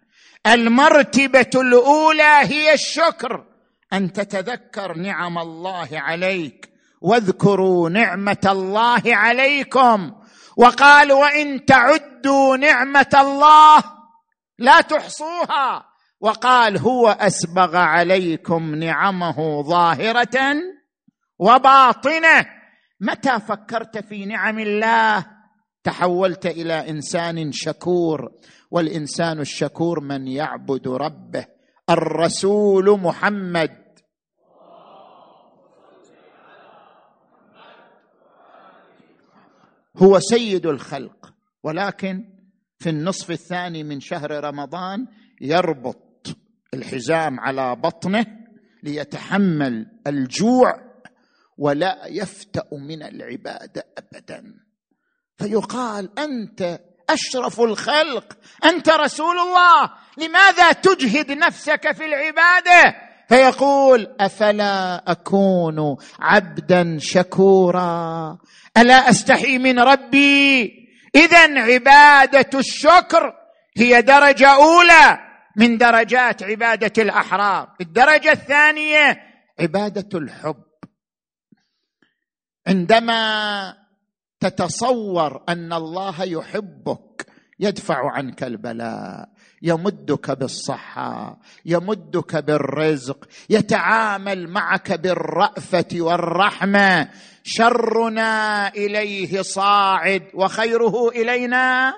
المرتبة 0.48 1.50
الأولى 1.56 2.42
هي 2.44 2.74
الشكر. 2.74 3.46
أن 3.94 4.14
تتذكر 4.14 4.98
نعم 4.98 5.38
الله 5.38 5.88
عليك. 5.92 6.70
واذكروا 7.02 7.90
نعمة 7.90 8.38
الله 8.46 9.02
عليكم. 9.06 10.12
وقال 10.58 11.12
وإن 11.12 11.66
تعدوا 11.66 12.58
نعمة 12.58 13.10
الله 13.14 13.84
لا 14.60 14.82
تحصوها. 14.82 15.86
وقال 16.20 16.78
هو 16.78 17.08
أسبغ 17.10 17.76
عليكم 17.76 18.76
نعمه 18.76 19.62
ظاهرة 19.62 20.56
وباطنة. 21.40 22.46
متى 23.02 23.40
فكرت 23.40 23.98
في 23.98 24.26
نعم 24.26 24.60
الله؟ 24.60 25.26
تحولت 25.84 26.46
إلى 26.46 26.90
إنسان 26.90 27.52
شكور. 27.52 28.32
والإنسان 28.72 29.40
الشكور 29.40 30.00
من 30.00 30.28
يعبد 30.28 30.88
ربه 30.88 31.46
الرسول 31.90 33.00
محمد. 33.00 33.81
هو 40.02 40.20
سيد 40.20 40.66
الخلق. 40.66 41.34
ولكن 41.64 42.24
في 42.80 42.90
النصف 42.90 43.32
الثاني 43.32 43.84
من 43.84 44.00
شهر 44.00 44.44
رمضان 44.44 45.08
يربط 45.42 46.38
الحزام 46.74 47.40
على 47.40 47.76
بطنه 47.76 48.26
ليتحمل 48.84 49.86
الجوع 50.08 50.92
ولا 51.58 52.06
يفتأ 52.06 52.68
من 52.72 53.04
العبادة 53.04 53.86
ابدا. 53.98 54.44
فيقال 55.38 56.20
أنت 56.20 56.80
أشرف 57.10 57.62
الخلق 57.62 58.38
أنت 58.66 58.90
رسول 58.90 59.40
الله 59.40 59.92
لماذا 60.18 60.72
تجهد 60.72 61.32
نفسك 61.32 61.92
في 61.92 62.06
العبادة؟ 62.06 62.96
فيقول 63.30 64.16
أفلا 64.20 64.96
أكون 65.12 65.96
عبدا 66.20 66.98
شكورا. 67.00 68.38
ألا 68.78 69.10
أستحي 69.10 69.58
من 69.58 69.80
ربي؟ 69.80 70.74
اذا 71.16 71.62
عبادة 71.62 72.60
الشكر 72.60 73.34
هي 73.78 74.02
درجة 74.02 74.48
أولى 74.48 75.20
من 75.58 75.78
درجات 75.78 76.44
عبادة 76.44 77.04
الأحرار. 77.04 77.76
الدرجة 77.82 78.32
الثانية 78.32 79.18
عبادة 79.60 80.20
الحب. 80.20 80.64
عندما 82.68 83.78
تتصور 84.40 85.44
أن 85.50 85.74
الله 85.74 86.24
يحبك 86.24 87.26
يدفع 87.60 88.12
عنك 88.12 88.44
البلاء. 88.44 89.30
يمدك 89.62 90.32
بالصحة 90.32 91.38
يمدك 91.66 92.36
بالرزق 92.36 93.28
يتعامل 93.50 94.50
معك 94.50 94.92
بالرأفة 94.92 95.88
والرحمة. 95.94 97.10
شرنا 97.44 98.68
إليه 98.68 99.42
صاعد 99.42 100.24
وخيره 100.34 101.10
إلينا 101.10 101.94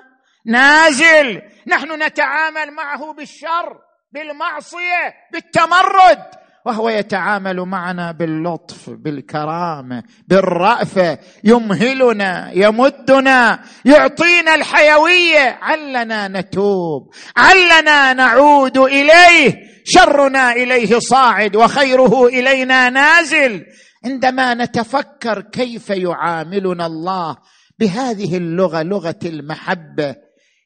نازل. 0.46 1.42
نحن 1.66 2.02
نتعامل 2.02 2.70
معه 2.70 3.12
بالشر 3.12 3.78
بالمعصية 4.12 5.14
بالتمرد. 5.32 6.43
وهو 6.64 6.88
يتعامل 6.88 7.60
معنا 7.60 8.12
باللطف 8.12 8.90
بالكرامه 8.90 10.02
بالرافه 10.28 11.18
يمهلنا 11.44 12.50
يمدنا 12.52 13.64
يعطينا 13.84 14.54
الحيوية. 14.54 15.58
علنا 15.62 16.28
نتوب 16.28 17.14
علنا 17.36 18.12
نعود 18.12 18.78
إليه. 18.78 19.74
شرنا 19.84 20.52
إليه 20.52 20.98
صاعد 20.98 21.56
وخيره 21.56 22.26
إلينا 22.26 22.90
نازل. 22.90 23.66
عندما 24.04 24.54
نتفكر 24.54 25.40
كيف 25.40 25.90
يعاملنا 25.90 26.86
الله 26.86 27.36
بهذه 27.78 28.36
اللغة 28.36 28.82
لغة 28.82 29.18
المحبة 29.24 30.16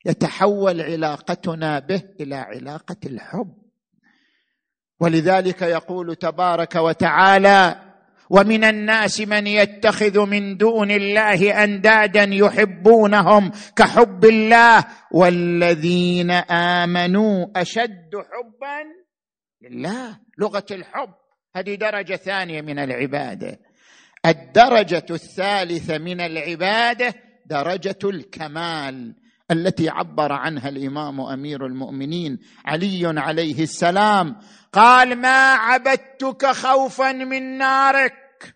يتحول 0.06 0.80
علاقتنا 0.80 1.78
به 1.78 2.02
إلى 2.20 2.34
علاقة 2.34 2.96
الحب. 3.06 3.67
ولذلك 5.00 5.62
يقول 5.62 6.16
تبارك 6.16 6.74
وتعالى 6.76 7.88
ومن 8.30 8.64
الناس 8.64 9.20
من 9.20 9.46
يتخذ 9.46 10.26
من 10.26 10.56
دون 10.56 10.90
الله 10.90 11.64
أندادا 11.64 12.22
يحبونهم 12.22 13.50
كحب 13.76 14.24
الله 14.24 14.84
والذين 15.12 16.30
آمنوا 16.30 17.46
أشد 17.56 18.10
حبا 18.14 18.84
لله. 19.62 20.18
لغة 20.38 20.66
الحب 20.70 21.14
هذه 21.56 21.74
درجة 21.74 22.16
ثانية 22.16 22.60
من 22.60 22.78
العبادة. 22.78 23.58
الدرجة 24.26 25.06
الثالثة 25.10 25.98
من 25.98 26.20
العبادة 26.20 27.14
درجة 27.46 27.98
الكمال 28.04 29.14
التي 29.50 29.88
عبر 29.88 30.32
عنها 30.32 30.68
الإمام 30.68 31.20
أمير 31.20 31.66
المؤمنين 31.66 32.38
علي 32.64 33.20
عليه 33.20 33.62
السلام. 33.62 34.36
قال 34.72 35.16
ما 35.16 35.54
عبدتك 35.54 36.46
خوفا 36.46 37.12
من 37.12 37.58
نارك 37.58 38.54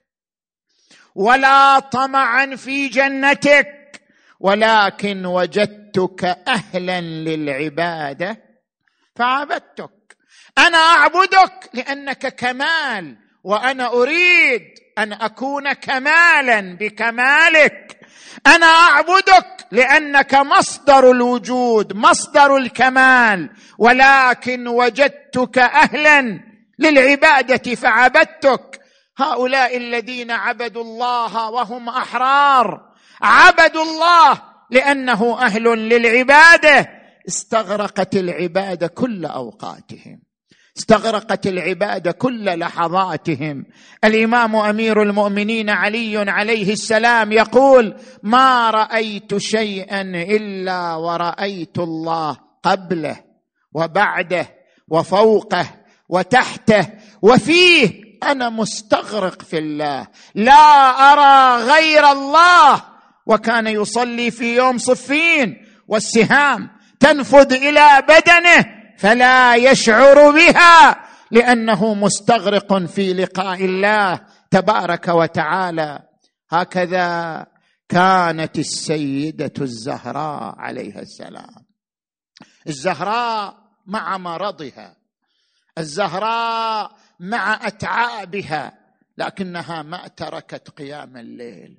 ولا 1.14 1.78
طمعا 1.78 2.56
في 2.56 2.88
جنتك 2.88 4.02
ولكن 4.40 5.26
وجدتك 5.26 6.24
أهلا 6.48 7.00
للعبادة. 7.00 8.42
فعبدتك. 9.16 10.16
أنا 10.58 10.78
أعبدك 10.78 11.70
لأنك 11.74 12.26
كمال 12.26 13.16
وأنا 13.44 13.86
أريد 13.86 14.62
أن 14.98 15.12
أكون 15.12 15.72
كمالا 15.72 16.76
بكمالك. 16.76 18.01
أنا 18.46 18.66
أعبدك 18.66 19.66
لأنك 19.70 20.34
مصدر 20.34 21.10
الوجود 21.10 21.96
مصدر 21.96 22.56
الكمال 22.56 23.50
ولكن 23.78 24.68
وجدتك 24.68 25.58
أهلا 25.58 26.40
للعبادة 26.78 27.74
فعبدتك. 27.74 28.80
هؤلاء 29.18 29.76
الذين 29.76 30.30
عبدوا 30.30 30.82
الله 30.82 31.50
وهم 31.50 31.88
أحرار. 31.88 32.80
عبدوا 33.22 33.82
الله 33.82 34.42
لأنه 34.70 35.38
أهل 35.40 35.62
للعبادة. 35.62 36.88
استغرقت 37.28 38.16
العبادة 38.16 38.86
كل 38.86 39.24
أوقاتهم. 39.24 40.31
استغرقت 40.78 41.46
العباده 41.46 42.12
كل 42.12 42.58
لحظاتهم. 42.58 43.64
الإمام 44.04 44.56
أمير 44.56 45.02
المؤمنين 45.02 45.70
علي 45.70 46.30
عليه 46.30 46.72
السلام 46.72 47.32
يقول 47.32 47.96
ما 48.22 48.70
رأيت 48.70 49.36
شيئا 49.36 50.00
إلا 50.14 50.94
ورأيت 50.94 51.78
الله 51.78 52.36
قبله 52.62 53.16
وبعده 53.72 54.48
وفوقه 54.88 55.66
وتحته 56.08 56.88
وفيه 57.22 57.90
أنا 58.22 58.50
مستغرق 58.50 59.42
في 59.42 59.58
الله 59.58 60.06
لا 60.34 60.52
أرى 61.12 61.64
غير 61.64 62.12
الله. 62.12 62.82
وكان 63.26 63.66
يصلي 63.66 64.30
في 64.30 64.56
يوم 64.56 64.78
صفين 64.78 65.56
والسهام 65.88 66.70
تنفذ 67.00 67.52
إلى 67.52 68.02
بدنه. 68.08 68.81
فلا 68.98 69.56
يشعر 69.56 70.30
بها 70.30 71.04
لأنه 71.30 71.94
مستغرق 71.94 72.78
في 72.78 73.12
لقاء 73.12 73.64
الله 73.64 74.20
تبارك 74.50 75.08
وتعالى. 75.08 76.02
هكذا 76.50 77.46
كانت 77.88 78.58
السيدة 78.58 79.52
الزهراء 79.60 80.54
عليها 80.58 81.00
السلام. 81.00 81.66
الزهراء 82.66 83.56
مع 83.86 84.18
مرضها. 84.18 84.96
الزهراء 85.78 86.90
مع 87.20 87.66
أتعابها. 87.66 88.72
لكنها 89.18 89.82
ما 89.82 90.08
تركت 90.08 90.70
قيام 90.70 91.16
الليل. 91.16 91.78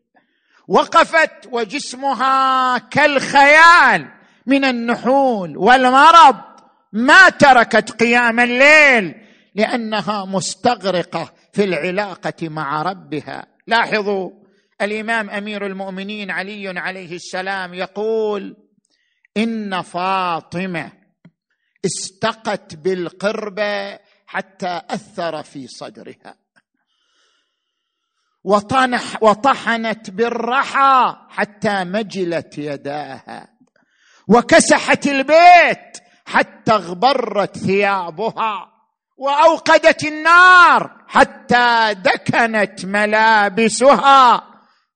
وقفت 0.68 1.48
وجسمها 1.52 2.78
كالخيال 2.78 4.12
من 4.46 4.66
النحول 4.66 5.58
والمرض. 5.58 6.53
ما 6.94 7.30
تركت 7.30 7.92
قيام 7.92 8.40
الليل 8.40 9.16
لأنها 9.56 10.26
مستغرقة 10.26 11.34
في 11.54 11.64
العلاقة 11.64 12.50
مع 12.50 12.82
ربها. 12.82 13.48
لاحظوا 13.68 14.32
الإمام 14.82 15.30
أمير 15.30 15.66
المؤمنين 15.66 16.32
علي 16.32 16.80
عليه 16.80 17.16
السلام 17.16 17.74
يقول 17.74 18.58
إن 19.38 19.82
فاطمة 19.82 20.92
استقت 21.86 22.76
بالقربه 22.76 24.00
حتى 24.26 24.82
أثر 24.90 25.44
في 25.44 25.68
صدرها. 25.68 26.36
وطنح 28.44 29.24
وطحنت 29.24 30.10
بالرحى 30.10 31.16
حتى 31.30 31.84
مجلت 31.84 32.58
يداها. 32.58 33.48
وكسحت 34.28 35.08
البيت 35.08 36.03
حتى 36.26 36.72
اغبرت 36.72 37.58
ثيابها 37.58 38.70
وأوقدت 39.18 40.04
النار 40.04 40.92
حتى 41.08 41.94
دكنت 41.94 42.86
ملابسها. 42.86 44.44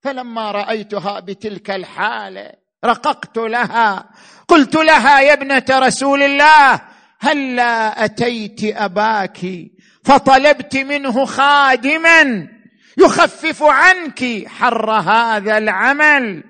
فلما 0.03 0.51
رأيتها 0.51 1.19
بتلك 1.19 1.71
الحالة 1.71 2.51
رققت 2.85 3.37
لها. 3.37 4.09
قلت 4.47 4.75
لها 4.75 5.19
يا 5.21 5.33
ابنة 5.33 5.65
رسول 5.71 6.23
الله 6.23 6.81
هلا 7.19 8.05
أتيت 8.05 8.63
أباك 8.63 9.39
فطلبت 10.05 10.77
منه 10.77 11.25
خادما 11.25 12.47
يخفف 12.97 13.63
عنك 13.63 14.47
حر 14.47 14.91
هذا 14.91 15.57
العمل؟ 15.57 16.43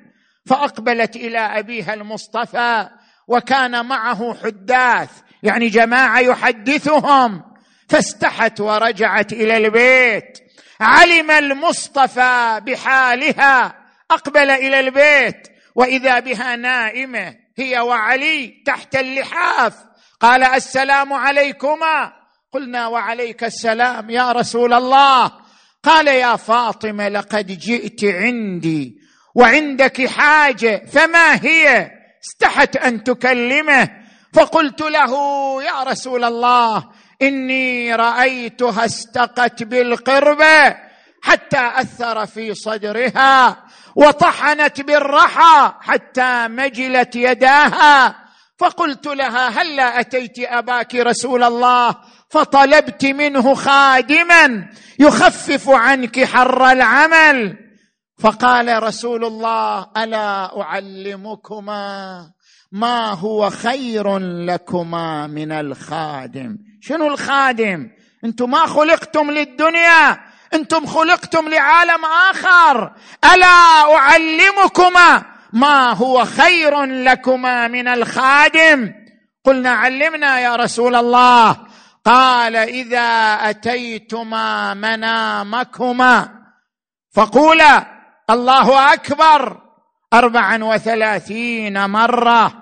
فأقبلت 0.45 1.15
إلى 1.15 1.39
أبيها 1.39 1.93
المصطفى 1.93 2.89
وكان 3.27 3.85
معه 3.85 4.37
حداث 4.43 5.09
يعني 5.43 5.67
جماعة 5.67 6.19
يحدثهم. 6.19 7.41
فاستحت 7.89 8.61
ورجعت 8.61 9.33
إلى 9.33 9.57
البيت. 9.57 10.39
علم 10.81 11.31
المصطفى 11.31 12.61
بحالها. 12.65 13.75
أقبل 14.11 14.49
إلى 14.49 14.79
البيت. 14.79 15.47
وإذا 15.75 16.19
بها 16.19 16.55
نائمة 16.55 17.35
هي 17.57 17.79
وعلي 17.79 18.63
تحت 18.65 18.95
اللحاف. 18.95 19.73
قال 20.19 20.43
السلام 20.43 21.13
عليكما. 21.13 22.13
قلنا 22.51 22.87
وعليك 22.87 23.43
السلام 23.43 24.09
يا 24.09 24.31
رسول 24.31 24.73
الله. 24.73 25.31
قال 25.83 26.07
يا 26.07 26.35
فاطمة 26.35 27.07
لقد 27.09 27.45
جئت 27.45 28.03
عندي. 28.03 28.97
وعندك 29.35 30.07
حاجة 30.07 30.85
فما 30.91 31.45
هي؟ 31.45 31.96
استحت 32.27 32.75
أن 32.75 33.03
تكلمه. 33.03 33.89
فقلت 34.33 34.81
له 34.81 35.13
يا 35.63 35.83
رسول 35.83 36.23
الله 36.23 36.89
إني 37.21 37.95
رأيتها 37.95 38.85
استقت 38.85 39.63
بالقربه 39.63 40.75
حتى 41.21 41.71
أثر 41.75 42.25
في 42.25 42.53
صدرها 42.53 43.63
وطحنت 43.95 44.81
بالرحى 44.81 45.73
حتى 45.81 46.47
مجلت 46.47 47.15
يداها. 47.15 48.15
فقلت 48.59 49.07
لها 49.07 49.61
هلا 49.61 49.99
أتيت 49.99 50.39
أباك 50.39 50.95
رسول 50.95 51.43
الله؟ 51.43 51.95
فطلبت 52.29 53.05
منه 53.05 53.53
خادما 53.53 54.67
يخفف 54.99 55.69
عنك 55.69 56.23
حر 56.23 56.71
العمل. 56.71 57.66
فقال 58.19 58.83
رسول 58.83 59.25
الله 59.25 59.87
ألا 59.97 60.61
أعلمكما 60.61 62.31
ما 62.71 63.11
هو 63.11 63.49
خير 63.49 64.17
لكما 64.19 65.27
من 65.27 65.51
الخادم؟ 65.51 66.57
شنو 66.81 67.07
الخادم؟ 67.07 67.89
أنتم 68.25 68.49
ما 68.49 68.65
خلقتم 68.65 69.31
للدنيا 69.31 70.19
أنتم 70.53 70.85
خلقتم 70.85 71.49
لعالم 71.49 72.05
آخر. 72.31 72.91
ألا 73.33 73.95
أعلمكما 73.95 75.25
ما 75.53 75.91
هو 75.93 76.25
خير 76.25 76.83
لكما 76.83 77.67
من 77.67 77.87
الخادم؟ 77.87 78.93
قلنا 79.45 79.69
علمنا 79.69 80.39
يا 80.39 80.55
رسول 80.55 80.95
الله. 80.95 81.57
قال 82.05 82.55
إذا 82.55 83.37
أتيتما 83.49 84.73
منامكما. 84.73 86.29
فقولا 87.15 87.96
الله 88.29 88.93
أكبر. 88.93 89.61
اربعا 90.13 90.63
وثلاثين 90.63 91.85
مرة. 91.85 92.53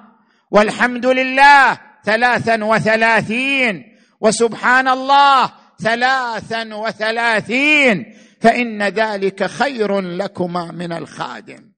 والحمد 0.52 1.06
لله 1.06 1.78
ثلاثا 2.06 2.64
وثلاثين. 2.64 3.84
وسبحان 4.22 4.88
الله 4.88 5.52
ثلاثا 5.82 6.76
وثلاثين. 6.76 8.06
فإن 8.42 8.84
ذلك 8.84 9.46
خير 9.46 10.00
لكما 10.00 10.72
من 10.72 10.94
الخادم. 10.94 11.72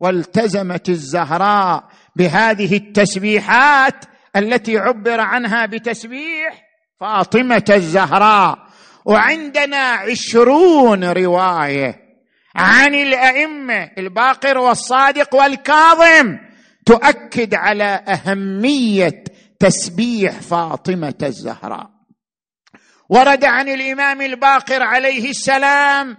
والتزمت 0.00 0.88
الزهراء 0.88 1.84
بهذه 2.16 2.76
التسبيحات 2.76 4.04
التي 4.36 4.78
عبر 4.78 5.20
عنها 5.20 5.66
بتسبيح 5.66 6.62
فاطمة 7.00 7.64
الزهراء. 7.70 8.58
وعندنا 9.04 9.90
عشرون 9.90 11.04
رواية. 11.04 12.03
عن 12.56 12.94
الأئمة 12.94 13.90
الباقر 13.98 14.58
والصادق 14.58 15.34
والكاظم 15.34 16.38
تؤكد 16.86 17.54
على 17.54 17.84
أهمية 18.08 19.24
تسبيح 19.60 20.32
فاطمة 20.32 21.14
الزهراء. 21.22 21.90
ورد 23.08 23.44
عن 23.44 23.68
الإمام 23.68 24.20
الباقر 24.20 24.82
عليه 24.82 25.30
السلام 25.30 26.16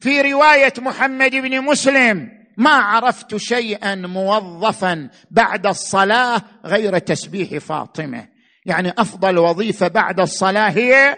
في 0.00 0.32
رواية 0.32 0.72
محمد 0.78 1.30
بن 1.30 1.60
مسلم 1.60 2.28
ما 2.58 2.70
عرفت 2.70 3.36
شيئا 3.36 3.94
موظفا 3.94 5.10
بعد 5.30 5.66
الصلاة 5.66 6.42
غير 6.64 6.98
تسبيح 6.98 7.58
فاطمة. 7.58 8.28
يعني 8.66 8.92
أفضل 8.98 9.38
وظيفة 9.38 9.88
بعد 9.88 10.20
الصلاة 10.20 10.70
هي 10.70 11.16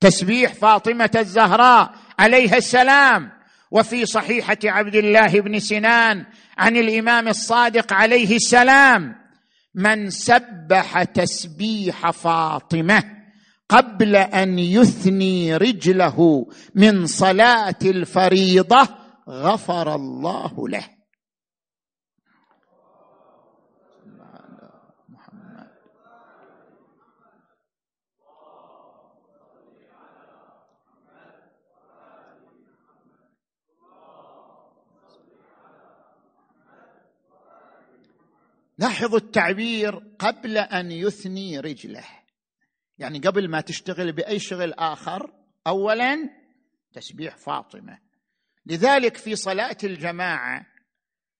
تسبيح 0.00 0.52
فاطمة 0.52 1.10
الزهراء 1.16 1.90
عليها 2.18 2.56
السلام. 2.56 3.37
وفي 3.70 4.06
صحيحة 4.06 4.58
عبد 4.64 4.94
الله 4.94 5.40
بن 5.40 5.58
سنان 5.58 6.26
عن 6.58 6.76
الإمام 6.76 7.28
الصادق 7.28 7.92
عليه 7.92 8.36
السلام 8.36 9.14
من 9.74 10.10
سبح 10.10 11.02
تسبيح 11.02 12.10
فاطمة 12.10 13.04
قبل 13.68 14.16
أن 14.16 14.58
يثني 14.58 15.56
رجله 15.56 16.46
من 16.74 17.06
صلاة 17.06 17.78
الفريضة 17.84 18.88
غفر 19.28 19.94
الله 19.94 20.68
له. 20.68 20.97
لاحظوا 38.78 39.18
التعبير 39.18 39.96
قبل 40.18 40.58
أن 40.58 40.90
يثني 40.90 41.60
رجله. 41.60 42.04
يعني 42.98 43.18
قبل 43.18 43.50
ما 43.50 43.60
تشتغل 43.60 44.12
بأي 44.12 44.38
شغل 44.38 44.72
آخر 44.72 45.32
اولا 45.66 46.16
تسبيح 46.92 47.36
فاطمة. 47.36 47.98
لذلك 48.66 49.16
في 49.16 49.36
صلاة 49.36 49.76
الجماعة 49.84 50.66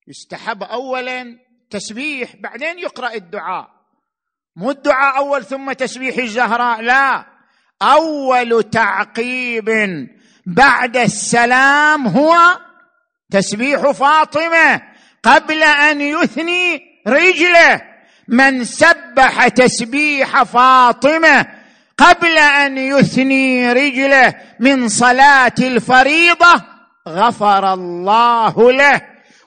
يستحب 0.06 0.62
اولا 0.62 1.38
تسبيح 1.70 2.36
بعدين 2.36 2.78
يقرأ 2.78 3.14
الدعاء. 3.14 3.68
مو 4.56 4.70
الدعاء 4.70 5.16
أول 5.16 5.44
ثم 5.44 5.72
تسبيح 5.72 6.18
الزهراء 6.18 6.80
لا. 6.80 7.26
أول 7.82 8.70
تعقيب 8.70 9.70
بعد 10.46 10.96
السلام 10.96 12.06
هو 12.06 12.36
تسبيح 13.30 13.90
فاطمة 13.90 14.82
قبل 15.22 15.62
أن 15.62 16.00
يثني 16.00 16.87
رجله 17.08 17.82
من 18.28 18.64
سبح 18.64 19.48
تسبيح 19.48 20.42
فاطمة 20.42 21.46
قبل 21.98 22.38
أن 22.38 22.78
يثني 22.78 23.72
رجله 23.72 24.34
من 24.60 24.88
صلاة 24.88 25.54
الفريضة 25.58 26.64
غفر 27.08 27.72
الله 27.72 28.72
له. 28.72 29.00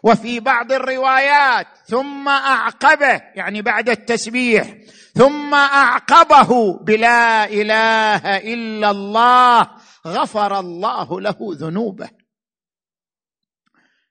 وفي 0.04 0.40
بعض 0.40 0.72
الروايات 0.72 1.68
ثم 1.86 2.28
أعقبه 2.28 3.22
يعني 3.36 3.62
بعد 3.62 3.90
التسبيح 3.90 4.74
ثم 5.16 5.54
أعقبه 5.54 6.80
بلا 6.84 7.46
إله 7.46 8.38
إلا 8.38 8.92
الله 8.92 9.68
غفر 10.08 10.60
الله 10.60 11.22
له 11.22 11.38
ذنوبه. 11.42 12.10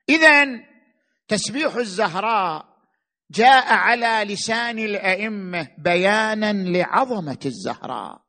اذا 0.08 0.46
تسبيح 1.28 1.74
الزهراء 1.74 2.69
جاء 3.30 3.72
على 3.72 4.34
لسان 4.34 4.78
الأئمة 4.78 5.68
بيانا 5.78 6.52
لعظمة 6.52 7.38
الزهراء 7.46 8.20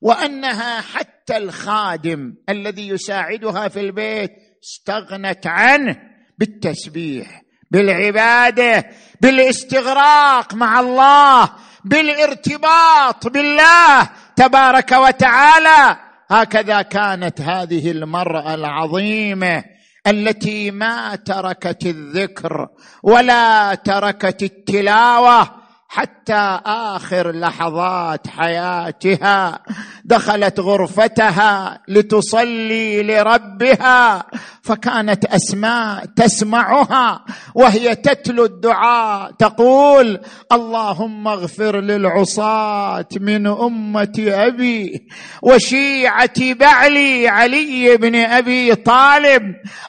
وأنها 0.00 0.80
حتى 0.80 1.36
الخادم 1.36 2.34
الذي 2.48 2.88
يساعدها 2.88 3.68
في 3.68 3.80
البيت 3.80 4.32
استغنت 4.64 5.46
عنه 5.46 5.96
بالتسبيح 6.38 7.42
بالعبادة 7.70 8.84
بالاستغراق 9.20 10.54
مع 10.54 10.80
الله 10.80 11.52
بالارتباط 11.84 13.28
بالله 13.28 14.10
تبارك 14.36 14.92
وتعالى. 14.92 15.96
هكذا 16.30 16.82
كانت 16.82 17.40
هذه 17.40 17.90
المرأة 17.90 18.54
العظيمة 18.54 19.64
التي 20.06 20.70
ما 20.70 21.16
تركت 21.16 21.86
الذكر 21.86 22.68
ولا 23.02 23.74
تركت 23.74 24.42
التلاوة 24.42 25.63
حتى 25.94 26.60
آخر 26.66 27.32
لحظات 27.32 28.26
حياتها 28.28 29.58
دخلت 30.04 30.60
غرفتها 30.60 31.80
لتصلي 31.88 33.02
لربها 33.02 34.24
فكانت 34.62 35.24
أسماء 35.24 36.04
تسمعها 36.16 37.24
وهي 37.54 37.94
تتلو 37.94 38.44
الدعاء 38.44 39.30
تقول 39.30 40.20
اللهم 40.52 41.28
اغفر 41.28 41.80
للعصاة 41.80 43.08
من 43.20 43.46
أمة 43.46 44.24
أبي 44.28 45.08
وشيعة 45.42 46.54
بعلي 46.54 47.28
علي 47.28 47.96
بن 47.96 48.14
أبي 48.14 48.74
طالب 48.74 49.42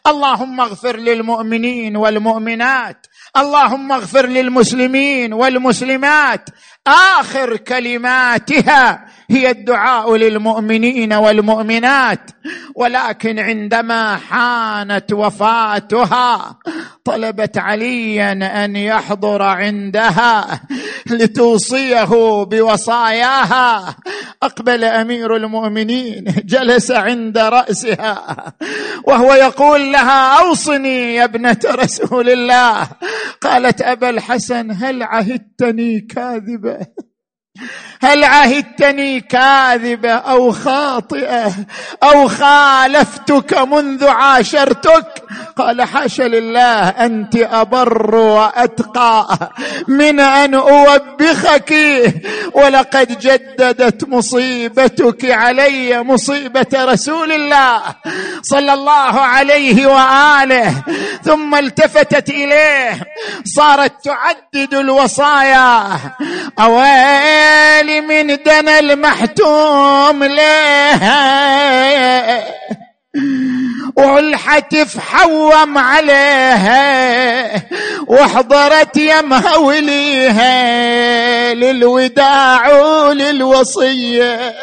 اللهم 0.07 0.61
اغفر 0.61 0.97
للمؤمنين 0.97 1.97
والمؤمنات 1.97 3.05
اللهم 3.37 3.91
اغفر 3.91 4.25
للمسلمين 4.25 5.33
والمسلمات 5.33 6.49
آخر 6.87 7.57
كلماتها 7.57 9.05
هي 9.29 9.51
الدعاء 9.51 10.15
للمؤمنين 10.15 11.13
والمؤمنات. 11.13 12.31
ولكن 12.75 13.39
عندما 13.39 14.15
حانت 14.15 15.13
وفاتها 15.13 16.57
طلبت 17.03 17.57
عليا 17.57 18.31
أن 18.65 18.75
يحضر 18.75 19.41
عندها 19.41 20.61
لتوصيه 21.07 22.43
بوصاياها. 22.43 23.95
أقبل 24.43 24.83
أمير 24.83 25.35
المؤمنين 25.35 26.25
جلس 26.45 26.91
عند 26.91 27.37
رأسها 27.37 28.35
وهو 29.03 29.33
يقول 29.33 29.91
لها 29.91 30.39
أوصني 30.39 31.15
يا 31.15 31.23
ابنة 31.23 31.59
رسول 31.65 32.29
الله. 32.29 32.87
قالت 33.41 33.81
أبا 33.81 34.09
الحسن 34.09 34.71
هل 34.71 35.03
عهدتني 35.03 35.99
كاذبه 36.77 37.05
هل 38.01 38.23
عهدتني 38.23 39.19
كاذبة 39.19 40.11
أو 40.11 40.51
خاطئة 40.51 41.53
أو 42.03 42.27
خالفتك 42.27 43.57
منذ 43.57 44.07
عاشرتك؟ 44.07 45.23
قال 45.57 45.81
حاشا 45.81 46.23
لله 46.23 46.89
أنت 46.89 47.35
أبر 47.35 48.15
وأتقى 48.15 49.27
من 49.87 50.19
أن 50.19 50.53
أوبخك 50.53 51.73
ولقد 52.53 53.19
جددت 53.19 54.09
مصيبتك 54.09 55.25
علي 55.25 56.03
مصيبة 56.03 56.67
رسول 56.73 57.31
الله 57.31 57.81
صلى 58.41 58.73
الله 58.73 59.21
عليه 59.21 59.87
وآله. 59.87 60.83
ثم 61.23 61.55
التفتت 61.55 62.29
إليه 62.29 62.99
صارت 63.45 63.93
تعدد 64.03 64.73
الوصايا. 64.73 65.99
أويل 66.59 67.44
من 68.01 68.27
دنا 68.43 68.79
المحتوم 68.79 70.23
لها. 70.23 71.75
والحتف 73.97 74.99
حوم 74.99 75.77
عليها 75.77 77.51
وحضرت 78.07 78.97
يمها 78.97 79.55
وليها 79.57 80.53
للوداع 81.53 82.73
وللوصية. 82.83 84.55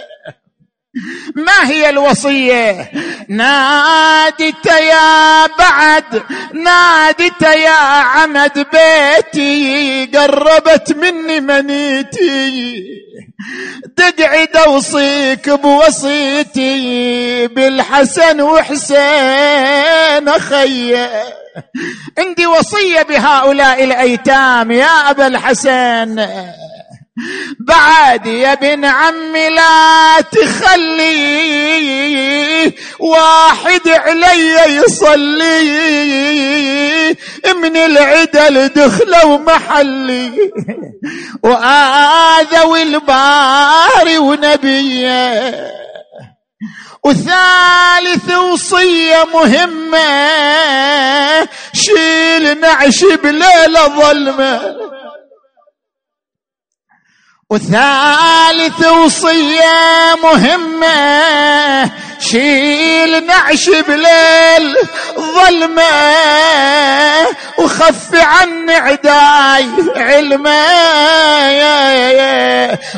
ما 1.35 1.71
هي 1.71 1.91
الوصية؟ 1.91 2.91
نادت 3.29 4.67
يا 4.67 5.47
بعد 5.47 6.23
نادت 6.55 7.43
يا 7.43 7.71
عمد 7.71 8.67
بيتي 8.73 10.07
قربت 10.15 10.93
مني 10.93 11.41
منيتي. 11.41 12.85
تقعد 13.97 14.57
اوصيك 14.57 15.51
بوصيتي 15.51 16.77
بالحسن 17.47 18.41
وحسين 18.41 20.29
أخي. 20.29 21.09
عندي 22.19 22.47
وصية 22.47 23.03
بهؤلاء 23.03 23.85
الأيتام 23.85 24.71
يا 24.71 25.11
أبا 25.11 25.27
الحسن. 25.27 26.27
بعد 27.61 28.27
يا 28.27 28.53
ابن 28.53 28.85
عمي 28.85 29.49
لا 29.49 30.21
تخلي 30.21 31.13
واحد 33.01 33.89
علي 33.89 34.77
يصلي 34.77 35.93
من 37.57 37.77
العدل 37.77 38.69
دخلوا 38.69 39.39
محلي. 39.39 40.33
وآذوا 41.43 42.77
الباري 42.77 44.19
ونبيه. 44.19 45.73
وثالث 47.05 48.35
وصية 48.35 49.25
مهمة 49.35 50.09
شيل 51.73 52.61
نعش 52.61 53.05
بليلة 53.05 53.89
ظلمة. 53.89 54.61
وثالث 57.53 58.81
وصية 58.89 60.17
مهمة 60.23 61.91
شيل 62.19 63.27
نعش 63.27 63.69
بليل 63.69 64.77
ظلمة 65.19 65.83
وخف 67.59 68.15
عن 68.15 68.71
عداي 68.71 69.67
علمة. 69.97 70.63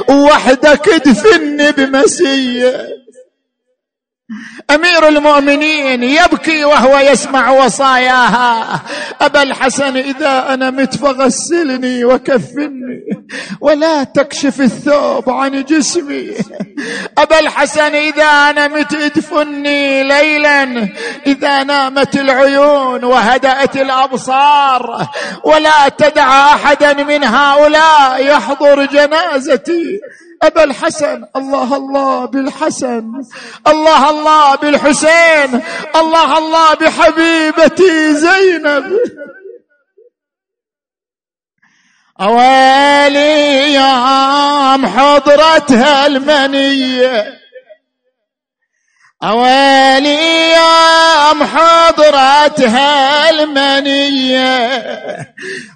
وحدك 0.09 0.89
ادفني 0.89 1.73
بمسية. 1.73 2.89
أمير 4.71 5.09
المؤمنين 5.09 6.03
يبكي 6.03 6.65
وهو 6.65 6.99
يسمع 6.99 7.51
وصاياها. 7.51 8.81
أبا 9.21 9.43
الحسن 9.43 9.97
إذا 9.97 10.55
أنا 10.55 10.71
مت 10.71 10.97
فغسلني 10.97 12.05
وكفني. 12.05 12.84
ولا 13.61 14.05
تكشف 14.05 14.61
الثوب 14.61 15.31
عن 15.31 15.65
جسمي. 15.65 16.35
أبا 17.19 17.39
الحسن 17.39 17.95
إذا 17.95 18.25
أنا 18.25 18.69
مت 18.69 18.95
ادفني 18.95 20.03
ليلا. 20.03 20.89
إذا 21.27 21.63
نامت 21.63 22.15
العيون 22.15 23.05
وهدأت 23.05 23.77
الأبصار. 23.77 25.07
ولا 25.45 25.89
تدع 25.89 26.55
احدا 26.55 26.93
من 26.93 27.25
هؤلاء 27.25 28.27
يحضر 28.27 28.85
جنازتي. 28.85 30.01
أبا 30.43 30.65
الحسن 30.65 31.25
الله 31.37 31.77
الله 31.77 32.25
بالحسن. 32.25 33.13
الله 33.67 34.11
الله 34.11 34.55
بالحسين. 34.55 35.63
الله 35.97 36.39
الله 36.39 36.75
بحبيبتي 36.75 38.15
زينب. 38.15 38.85
أويلي 42.21 43.75
يوم 43.75 44.87
حضرتها 44.87 46.07
المنية. 46.07 47.41
أويلي 49.23 50.53
يوم 50.53 51.45
حضرتها 51.45 53.31
المنية. 53.31 54.83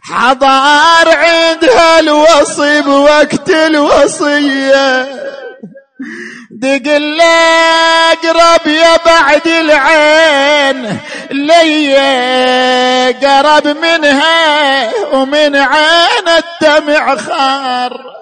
حضار 0.03 1.09
عندها 1.09 1.99
الوصي 1.99 2.81
بوقت 2.83 3.51
الوصية. 3.51 5.09
دق 6.51 6.89
قرب 8.23 8.67
يا 8.67 8.97
بعد 9.07 9.47
العين 9.47 10.99
لي 11.31 11.97
قرب 13.23 13.67
منها 13.67 14.91
ومن 15.15 15.57
عين 15.57 16.29
الدمع 16.29 17.17
خار. 17.17 18.19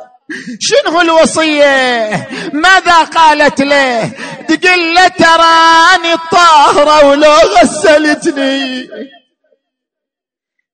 شنو 0.60 1.00
الوصية؟ 1.00 2.28
ماذا 2.52 3.02
قالت 3.02 3.60
له؟ 3.60 4.10
تقول 4.48 4.94
له 4.94 5.08
تراني 5.08 6.12
الطاهرة 6.12 7.06
ولو 7.06 7.32
غسلتني. 7.32 8.88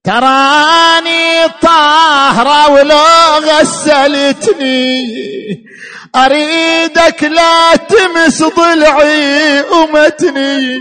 تراني 0.05 1.49
طاهرة 1.63 2.71
ولو 2.71 3.05
غسلتني. 3.39 5.03
أريدك 6.17 7.23
لا 7.23 7.77
تمس 7.77 8.43
ضلعي 8.43 9.63
ومتني 9.63 10.81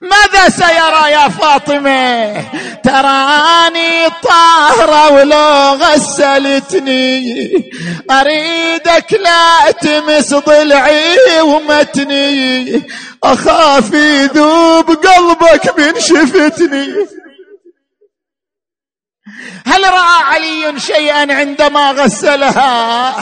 ماذا 0.00 0.48
سيرى 0.48 1.10
يا 1.12 1.28
فاطمة؟ 1.28 2.34
تراني 2.84 4.10
طاهرة 4.22 5.12
ولو 5.12 5.74
غسلتني 5.74 7.22
أريدك 8.10 9.12
لا 9.12 9.70
تمس 9.70 10.34
ضلعي 10.34 11.40
ومتني 11.40 12.82
أخاف 13.24 13.94
يذوب 13.94 14.90
قلبك 14.90 15.78
من 15.78 16.00
شفتني. 16.00 16.94
هل 19.66 19.84
رأى 19.84 20.22
علي 20.22 20.80
شيئا 20.80 21.34
عندما 21.34 21.90
غسلها؟ 21.90 23.14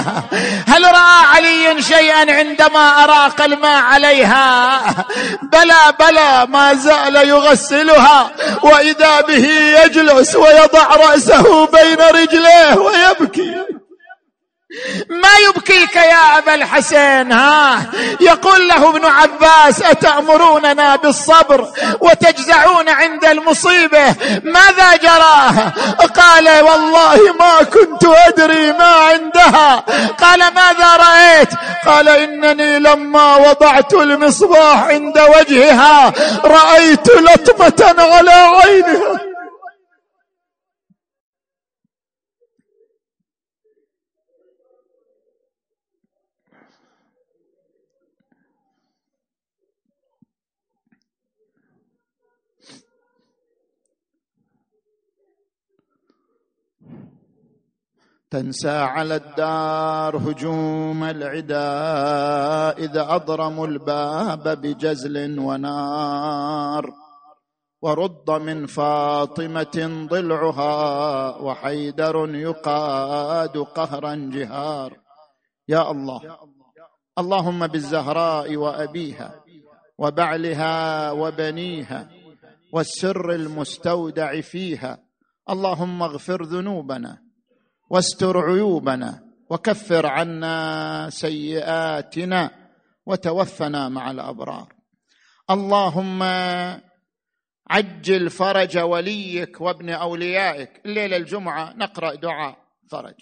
هل 0.69 0.85
رأى 0.85 1.25
علي 1.35 1.83
شيئا 1.83 2.33
عندما 2.33 3.05
أراق 3.05 3.43
الماء 3.43 3.83
عليها؟ 3.83 4.81
بلى 5.43 5.95
بلى 6.01 6.47
ما 6.49 6.75
زال 6.75 7.17
يغسلها 7.17 8.31
وإذا 8.63 9.21
به 9.21 9.47
يجلس 9.85 10.37
ويضع 10.37 10.87
رأسه 10.87 11.67
بين 11.67 12.01
رجليه 12.01 12.79
ويبكي. 12.79 13.55
ما 15.09 15.29
يبكيك 15.49 15.97
يا 15.97 16.39
أبا 16.39 16.55
الحسين 16.55 17.33
ها؟ 17.33 17.83
يقول 18.21 18.69
له 18.69 18.91
ابن 18.91 19.05
عباس 19.05 19.83
أتأمروننا 19.83 20.97
بالصبر 20.97 21.69
وتجزعون 22.01 22.89
عند 22.89 23.25
المصيبة؟ 23.25 24.15
ماذا 24.45 24.97
جرى؟ 24.97 25.73
قال 26.17 26.63
والله 26.63 27.19
ما 27.39 27.63
كنت 27.63 28.05
أدري 28.05 28.73
ما 28.73 28.85
عندها. 28.85 29.85
قال 30.21 30.39
ماذا 30.39 30.97
رأيت؟ 30.97 31.49
قال 31.87 32.09
إنني 32.09 32.79
لما 32.79 33.37
وضعت 33.37 33.95
المصباح 33.95 34.85
عند 34.85 35.19
وجهها 35.19 36.13
رأيت 36.45 37.09
لطمة 37.09 37.95
على 37.99 38.31
عينها. 38.31 39.32
تنسى 58.33 58.71
على 58.71 59.17
الدار 59.17 60.17
هجوم 60.17 61.05
العدا 61.05 61.69
اذا 62.79 63.15
أضرموا 63.15 63.67
الباب 63.67 64.49
بجزل 64.49 65.39
ونار 65.39 66.93
ورد 67.83 68.31
من 68.31 68.67
فاطمة 68.67 70.07
ضلعها 70.11 71.37
وحيدر 71.37 72.35
يقاد 72.35 73.59
قهرا 73.59 74.31
جهار. 74.33 74.97
يا 75.69 75.91
الله 75.91 76.21
اللهم 77.19 77.67
بالزهراء 77.67 78.57
وأبيها 78.57 79.45
وبعلها 79.99 81.11
وبنيها 81.11 82.09
والسر 82.73 83.33
المستودع 83.33 84.41
فيها. 84.41 84.99
اللهم 85.51 86.03
اغفر 86.03 86.43
ذنوبنا 86.43 87.32
واستر 87.93 88.51
عيوبنا 88.51 89.23
وكفر 89.51 90.07
عنا 90.07 91.09
سيئاتنا 91.11 92.51
وتوفنا 93.07 93.89
مع 93.89 94.11
الأبرار. 94.11 94.73
اللهم 95.51 96.23
عجل 97.71 98.31
فرج 98.31 98.79
وليك 98.79 99.61
وابن 99.61 99.91
أوليائك. 99.91 100.81
الليلة 100.87 101.17
الجمعة 101.17 101.73
نقرأ 101.77 102.15
دعاء 102.15 102.57
فرج. 102.91 103.15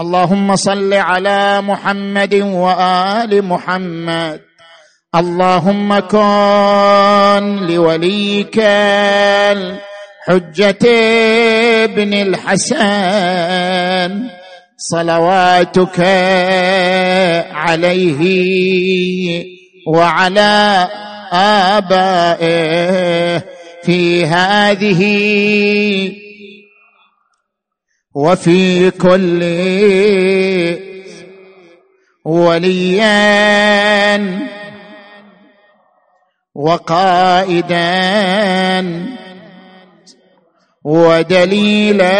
اللهم 0.00 0.56
صل 0.56 0.94
على 0.94 1.60
محمد 1.60 2.34
وآل 2.34 3.44
محمد. 3.44 4.40
اللهم 5.14 5.98
كن 5.98 7.66
لوليك 7.66 8.58
الحجه 10.28 10.78
ابن 11.84 12.14
الحسن 12.14 13.42
صلواتك 14.76 16.00
عليه 17.52 18.22
وعلى 19.86 20.88
آبائه 21.72 23.44
في 23.82 24.26
هذه 24.26 25.02
وفي 28.14 28.90
كل 28.90 29.42
وليا 32.24 33.62
وقائدا 36.54 37.82
ودليلا 40.84 42.12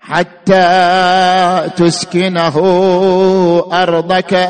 حتى 0.00 1.70
تسكنه 1.76 2.56
أرضك 3.72 4.48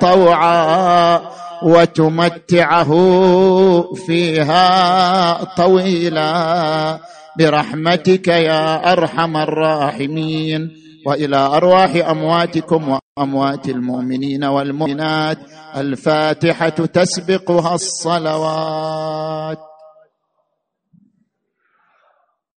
طوعا 0.00 1.20
وتمتعه 1.62 2.92
فيها 4.06 5.44
طويلا. 5.44 6.98
برحمتك 7.38 8.28
يا 8.28 8.92
أرحم 8.92 9.36
الراحمين. 9.36 10.70
وإلى 11.06 11.36
أرواح 11.36 12.08
أمواتكم 12.10 12.98
وأموات 13.18 13.68
المؤمنين 13.68 14.44
والمؤمنات 14.44 15.38
الفاتحة 15.76 16.68
تسبقها 16.68 17.74
الصلوات. 17.74 19.71